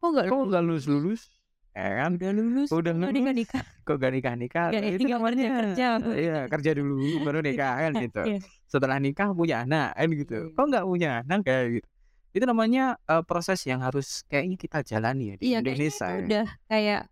Kok 0.00 0.08
nggak 0.16 0.26
kok 0.32 0.42
nggak 0.48 0.62
lulus 0.64 0.86
lulus? 0.88 1.22
Ya 1.70 2.02
kan? 2.02 2.18
udah 2.18 2.32
lulus? 2.34 2.68
Udah 2.72 2.92
lulus. 2.96 3.12
nikah 3.14 3.34
nikah? 3.36 3.62
Kok 3.86 3.96
gak 3.98 4.12
nikah 4.14 4.34
nikah? 4.34 4.66
Nggak 4.74 4.84
itu 4.90 5.06
namanya 5.06 5.46
kerja. 5.60 5.88
Iya, 6.02 6.38
kerja 6.50 6.70
dulu 6.74 7.22
baru 7.22 7.38
nikah 7.44 7.72
kan 7.86 7.92
gitu. 7.98 8.22
Iya. 8.34 8.38
Setelah 8.66 8.98
nikah 8.98 9.30
punya 9.34 9.62
anak 9.62 9.94
kan 9.94 10.08
gitu. 10.10 10.38
Iya. 10.50 10.54
Kok 10.56 10.64
nggak 10.66 10.84
punya 10.86 11.08
anak 11.22 11.38
kayak 11.46 11.64
gitu? 11.78 11.89
Itu 12.30 12.44
namanya 12.46 12.94
eh, 13.06 13.22
proses 13.26 13.58
yang 13.66 13.82
harus 13.82 14.22
kayaknya 14.30 14.56
kita 14.56 14.78
jalani 14.86 15.24
ya 15.24 15.34
di 15.36 15.42
Iya 15.50 15.58
Indonesia. 15.62 16.06
ya. 16.06 16.18
udah 16.22 16.46
kayak 16.70 17.02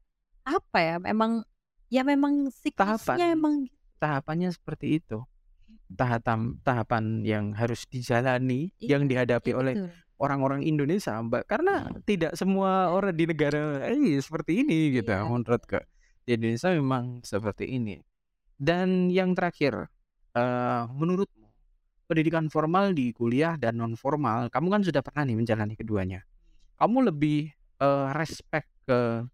apa 0.47 0.79
ya? 0.79 0.95
Memang 1.03 1.33
ya 1.91 2.03
memang 2.07 2.53
siklusnya 2.55 3.35
emang 3.35 3.67
tahapannya 3.99 4.55
seperti 4.55 5.03
itu. 5.03 5.25
Tahapan 5.89 6.61
tahapan 6.63 7.05
yang 7.25 7.57
harus 7.57 7.89
dijalani, 7.89 8.71
Iya, 8.77 8.97
yang 8.97 9.09
dihadapi 9.09 9.51
ya 9.51 9.57
oleh 9.57 9.75
orang-orang 10.19 10.61
Indonesia, 10.67 11.15
Mbak, 11.17 11.47
karena 11.49 11.89
tidak 12.05 12.35
semua 12.35 12.91
orang 12.91 13.15
di 13.15 13.25
negara 13.25 13.87
eh 13.87 14.19
seperti 14.21 14.67
ini 14.67 14.99
gitu 15.01 15.09
Iya, 15.15 15.25
menurutku. 15.25 15.79
Di 16.27 16.37
Indonesia 16.37 16.69
memang 16.75 17.25
seperti 17.25 17.71
ini. 17.73 18.03
Dan 18.59 19.07
yang 19.09 19.33
terakhir, 19.39 19.87
eee, 20.35 20.83
menurutmu 20.93 21.38
pendidikan 22.09 22.49
formal 22.49 22.97
di 22.97 23.13
kuliah 23.15 23.55
dan 23.61 23.79
non 23.81 23.95
formal, 24.01 24.49
kamu 24.51 24.69
kan 24.75 24.83
sudah 24.89 25.03
pernah 25.05 25.23
nih 25.29 25.37
menjalani 25.39 25.75
keduanya. 25.79 26.21
Kamu 26.81 26.99
lebih, 27.13 27.53
eee, 27.83 28.07
respect 28.17 28.71
ke 28.89 29.27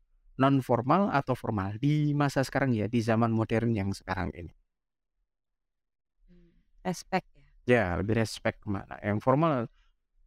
non 0.43 0.57
formal 0.67 1.09
atau 1.15 1.35
formal 1.39 1.79
di 1.81 2.13
masa 2.17 2.43
sekarang 2.45 2.75
ya, 2.77 2.87
di 2.91 3.01
zaman 3.05 3.31
modern 3.33 3.73
yang 3.77 3.91
sekarang 3.95 4.31
ini? 4.37 4.53
Respect 6.85 7.27
ya? 7.33 7.49
Ya, 7.65 7.85
lebih 7.97 8.21
respect 8.21 8.61
ke 8.61 8.69
mana? 8.69 9.01
Yang 9.01 9.25
formal 9.25 9.53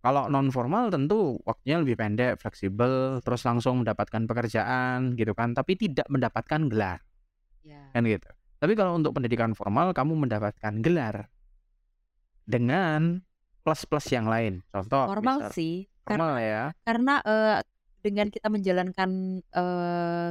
kalau 0.02 0.30
non 0.32 0.50
formal 0.54 0.90
tentu 0.94 1.38
waktunya 1.46 1.78
lebih 1.84 1.98
pendek, 2.00 2.40
fleksibel, 2.42 3.20
terus 3.26 3.44
langsung 3.46 3.84
mendapatkan 3.86 4.24
pekerjaan 4.30 5.14
gitu 5.20 5.34
kan, 5.38 5.54
tapi 5.58 5.76
tidak 5.78 6.08
mendapatkan 6.10 6.62
gelar. 6.72 7.00
Iya. 7.66 7.92
Kan 7.94 8.04
gitu. 8.08 8.30
Tapi 8.58 8.74
kalau 8.74 8.98
untuk 8.98 9.14
pendidikan 9.18 9.54
formal 9.54 9.94
kamu 9.94 10.28
mendapatkan 10.28 10.74
gelar 10.82 11.30
dengan 12.48 13.22
plus-plus 13.68 14.08
yang 14.16 14.26
lain. 14.32 14.64
Contoh 14.72 15.12
Formal 15.12 15.38
misal 15.38 15.52
sih, 15.52 15.74
formal 16.08 16.34
karena 16.40 16.42
ya. 16.42 16.64
karena, 16.88 17.14
eee, 17.28 17.58
dengan 18.04 18.28
kita 18.32 18.48
menjalankan, 18.48 19.10
eee 19.44 20.30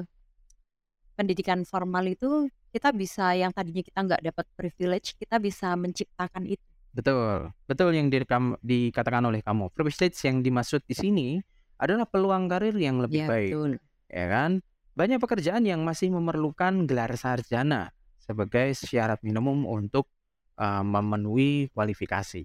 pendidikan 1.17 1.65
formal 1.65 2.05
itu 2.05 2.49
kita 2.73 2.93
bisa 2.93 3.33
yang 3.33 3.49
tadinya 3.53 3.81
kita 3.81 3.99
nggak 4.05 4.23
dapat 4.33 4.47
privilege, 4.53 5.17
kita 5.17 5.41
bisa 5.41 5.73
menciptakan 5.77 6.45
itu. 6.45 6.65
Betul, 6.93 7.53
betul 7.69 7.93
yang 7.93 8.09
direkam 8.09 8.57
dikatakan 8.65 9.25
oleh 9.25 9.41
kamu. 9.45 9.69
Privilege 9.73 10.17
yang 10.25 10.41
dimaksud 10.41 10.81
di 10.85 10.97
sini 10.97 11.29
adalah 11.77 12.09
peluang 12.09 12.49
karir 12.49 12.73
yang 12.77 13.01
lebih 13.01 13.25
Iya, 13.25 13.29
baik, 13.29 13.53
betul. 13.53 13.71
ya 14.09 14.27
kan? 14.33 14.51
Banyak 14.97 15.21
pekerjaan 15.21 15.65
yang 15.69 15.85
masih 15.85 16.09
memerlukan 16.09 16.89
gelar 16.89 17.13
sarjana 17.21 17.93
sebagai 18.21 18.73
syarat 18.73 19.21
minimum 19.21 19.69
untuk, 19.69 20.09
eee, 20.59 20.83
memenuhi 20.85 21.69
kualifikasi. 21.73 22.45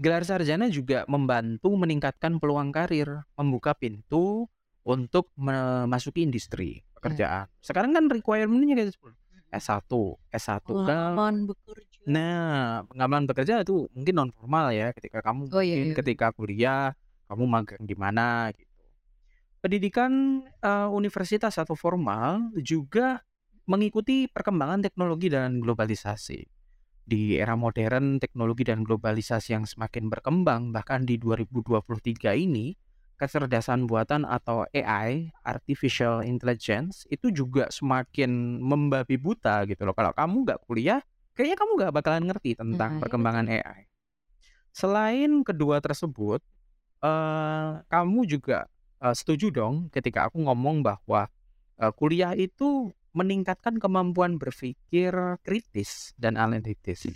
Gelar 0.00 0.24
sarjana 0.26 0.66
juga 0.72 1.04
membantu 1.06 1.70
meningkatkan 1.78 2.40
peluang 2.42 2.72
karir, 2.74 3.22
membuka 3.38 3.76
pintu 3.76 4.48
untuk 4.82 5.30
memasuki 5.38 6.26
industri 6.26 6.82
pekerjaan. 6.96 7.46
Sekarang 7.62 7.94
kan 7.94 8.10
requirement-nya 8.10 8.74
kayak 8.78 8.88
gitu, 8.94 9.10
Mhm. 9.12 9.16
S1 9.52 10.16
S1 10.32 10.64
kan 10.64 10.74
Pengalaman 10.82 11.36
bekerja. 11.46 12.00
Nah, 12.08 12.82
pengalaman 12.90 13.24
bekerja 13.30 13.62
itu 13.62 13.86
mungkin 13.94 14.14
non 14.18 14.30
formal 14.34 14.74
ya, 14.74 14.90
ketika 14.96 15.22
kamu 15.22 15.52
Oh, 15.54 15.62
iya 15.62 15.76
iya. 15.78 15.94
ketika 16.02 16.26
kuliah, 16.34 16.90
kamu 17.30 17.44
magang 17.46 17.82
di 17.86 17.94
mana 17.94 18.50
gitu. 18.56 18.66
Pendidikan, 19.62 20.42
eee, 20.58 20.88
universitas 20.90 21.54
atau 21.54 21.78
formal 21.78 22.50
juga 22.58 23.22
mengikuti 23.70 24.26
perkembangan 24.26 24.82
teknologi 24.82 25.30
dan 25.30 25.62
globalisasi. 25.62 26.51
Di 27.02 27.34
era 27.42 27.58
modern, 27.58 28.22
teknologi 28.22 28.62
dan 28.62 28.86
globalisasi 28.86 29.58
yang 29.58 29.66
semakin 29.66 30.06
berkembang, 30.06 30.70
bahkan 30.70 31.02
di 31.02 31.18
2023 31.18 32.30
ini, 32.38 32.78
kecerdasan 33.18 33.90
buatan 33.90 34.22
atau 34.22 34.62
AI, 34.70 35.34
artificial 35.42 36.22
intelligence, 36.22 37.02
itu 37.10 37.34
juga 37.34 37.66
semakin 37.74 38.62
membabi 38.62 39.18
buta 39.18 39.66
gitu 39.66 39.82
loh. 39.82 39.94
Kalau 39.98 40.14
kamu 40.14 40.36
nggak 40.46 40.60
kuliah, 40.66 41.02
kayaknya 41.34 41.56
kamu 41.58 41.70
nggak 41.82 41.92
bakalan 41.94 42.24
ngerti 42.30 42.54
tentang 42.54 42.94
Nah, 42.94 43.02
perkembangan 43.02 43.46
betul. 43.46 43.50
AI. 43.50 43.82
Selain 44.72 45.44
kedua 45.44 45.78
tersebut, 45.84 46.40
eee, 47.04 47.70
kamu 47.90 48.20
juga, 48.28 48.68
eee, 49.02 49.14
setuju 49.16 49.52
dong 49.52 49.88
ketika 49.92 50.28
aku 50.30 50.42
ngomong 50.44 50.82
bahwa, 50.86 51.28
eee, 51.80 51.92
kuliah 51.96 52.32
itu 52.36 52.92
meningkatkan 53.12 53.76
kemampuan 53.76 54.40
berpikir 54.40 55.12
kritis 55.44 56.16
dan 56.16 56.40
analitis. 56.40 57.08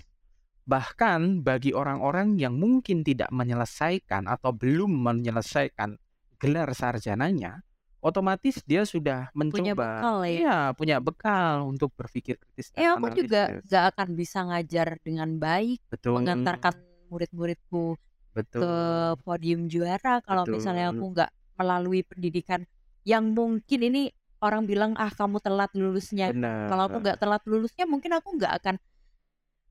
Bahkan 0.66 1.46
bagi 1.46 1.70
orang-orang 1.72 2.36
yang 2.36 2.58
mungkin 2.58 3.06
tidak 3.06 3.30
menyelesaikan 3.30 4.26
atau 4.26 4.50
belum 4.50 4.90
menyelesaikan 4.90 5.94
gelar 6.36 6.68
sarjananya, 6.74 7.62
otomatis 8.02 8.60
dia 8.66 8.82
sudah 8.82 9.30
Punya 9.32 9.72
mencoba 9.72 9.86
bekal 9.98 10.16
ya? 10.26 10.30
iya, 10.30 10.58
punya 10.74 10.96
bekal 11.00 11.70
untuk 11.70 11.94
berpikir 11.96 12.36
kritis 12.38 12.74
Eh, 12.76 12.86
aku 12.86 13.08
juga 13.14 13.62
nggak 13.62 13.84
akan 13.94 14.08
bisa 14.18 14.38
ngajar 14.46 14.98
dengan 15.00 15.38
baik, 15.38 15.80
Betul. 15.88 16.20
mengantarkan 16.20 16.74
murid-muridku 17.08 17.94
ke 17.96 18.42
Betul. 18.42 19.16
podium 19.24 19.70
juara 19.70 20.20
kalau 20.20 20.44
misalnya 20.50 20.90
aku 20.92 20.98
Betul. 21.08 21.12
nggak 21.14 21.30
melalui 21.56 22.00
pendidikan 22.04 22.60
yang 23.06 23.32
mungkin 23.32 23.80
ini 23.86 24.10
orang 24.46 24.62
bilang, 24.64 24.94
"Ah, 24.94 25.10
kamu 25.10 25.42
telat 25.42 25.74
lulusnya." 25.74 26.30
Kalau 26.70 26.82
aku 26.86 26.96
nggak 27.02 27.18
telat 27.18 27.42
lulusnya 27.44 27.84
mungkin 27.84 28.14
aku 28.14 28.38
nggak 28.38 28.54
akan 28.62 28.76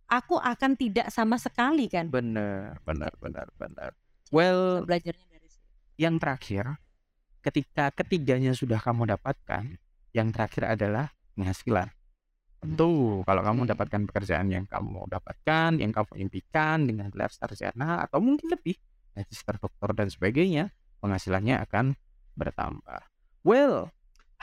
aku 0.10 0.38
akan 0.38 0.72
tidak 0.78 1.10
sama 1.10 1.40
sekali 1.42 1.90
kan. 1.90 2.10
Bener 2.10 2.78
bener 2.86 3.12
Kayak 3.12 3.22
bener 3.22 3.48
bener. 3.58 3.92
Jadi 3.96 4.30
bisa 4.30 4.34
Well 4.34 4.62
belajarnya 4.86 5.28
dari 5.30 5.48
situ. 5.50 5.70
yang 6.02 6.16
terakhir, 6.22 6.66
ketika 7.42 7.94
ketiganya 7.94 8.52
sudah 8.54 8.82
kamu 8.82 9.10
dapatkan, 9.18 9.78
yang 10.14 10.30
terakhir 10.34 10.78
adalah 10.78 11.14
penghasilan. 11.38 11.90
Tentu 12.66 13.22
kalau 13.28 13.42
kamu 13.46 13.58
mendapatkan 13.70 14.02
pekerjaan 14.10 14.50
yang 14.50 14.66
kamu 14.66 15.06
dapatkan, 15.06 15.78
yang 15.78 15.94
kamu 15.94 16.12
impikan 16.18 16.90
dengan 16.90 17.14
gelar 17.14 17.30
sarjana 17.30 18.02
atau 18.02 18.18
mungkin 18.18 18.50
lebih, 18.50 18.74
magister, 19.14 19.62
doktor 19.62 19.94
dan 19.94 20.10
sebagainya, 20.10 20.74
penghasilannya 21.04 21.62
akan 21.70 21.94
bertambah. 22.34 23.02
Well, 23.46 23.94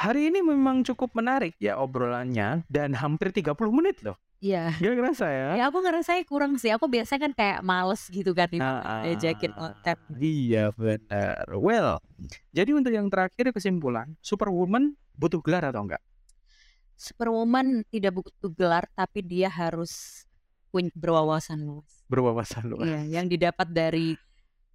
hari 0.02 0.34
ini 0.34 0.42
memang 0.42 0.82
cukup 0.82 1.14
menarik 1.14 1.54
ya 1.62 1.78
obrolannya 1.78 2.66
dan 2.66 2.90
hampir 2.98 3.30
30 3.30 3.54
menit 3.70 4.02
loh. 4.02 4.18
Iya. 4.42 4.74
Nggak 4.82 4.94
kerasa 4.98 5.26
ya? 5.30 5.48
Ya 5.54 5.64
aku 5.70 5.78
ngerasanya 5.78 6.26
kurang 6.26 6.58
sih, 6.58 6.74
aku 6.74 6.90
biasanya 6.90 7.30
kan 7.30 7.32
kayak 7.38 7.60
males 7.62 8.02
gitu 8.10 8.34
kan 8.34 8.50
Heeh. 8.50 9.00
diajakin 9.06 9.54
konten. 9.54 9.96
Iya 10.18 10.74
benar. 10.74 11.46
Well, 11.54 12.02
jadi 12.50 12.74
untuk 12.74 12.90
yang 12.90 13.06
terakhir 13.06 13.54
kesimpulan, 13.54 14.18
Superwoman 14.18 14.98
butuh 15.14 15.38
gelar 15.38 15.70
atau 15.70 15.86
enggak? 15.86 16.02
Superwoman 16.98 17.86
tidak 17.86 18.18
butuh 18.18 18.50
gelar 18.50 18.90
tapi 18.98 19.22
dia 19.22 19.46
harus 19.46 20.26
berwawasan 20.74 21.62
luas. 21.62 22.02
Berwawasan 22.10 22.66
luas. 22.66 22.90
Iya, 22.90 23.22
yang 23.22 23.30
didapat 23.30 23.70
dari 23.70 24.18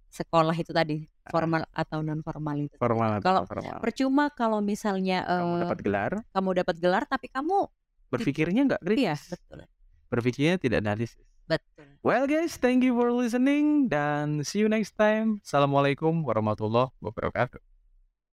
sekolah 0.08 0.56
itu 0.56 0.72
tadi. 0.72 1.04
Formal 1.30 1.62
atau 1.72 1.98
non 2.02 2.20
formal 2.24 2.56
itu. 2.58 2.76
Formal 2.76 3.20
atau 3.20 3.24
Kalau 3.24 3.42
formal. 3.46 3.78
percuma 3.80 4.24
kalau 4.32 4.58
misalnya, 4.64 5.22
Kamu 5.24 5.54
eee, 5.54 5.62
dapat 5.64 5.78
gelar, 5.84 6.12
kamu 6.32 6.48
dapat 6.64 6.76
gelar 6.80 7.02
tapi 7.06 7.26
kamu 7.30 7.68
berpikirnya 8.08 8.60
nggak 8.74 8.82
iya, 8.96 9.14
kritis. 9.14 9.36
betul. 9.36 9.60
Berpikirnya 10.08 10.56
tidak 10.56 10.78
analisis. 10.80 11.20
Betul. 11.48 11.88
Well 12.04 12.24
guys, 12.28 12.56
thank 12.56 12.84
you 12.84 12.92
for 12.96 13.08
listening 13.12 13.88
dan 13.92 14.44
see 14.44 14.64
you 14.64 14.68
next 14.68 14.96
time. 14.96 15.40
Assalamualaikum 15.44 16.24
warahmatullahi 16.24 16.92
wabarakatuh. 17.00 17.67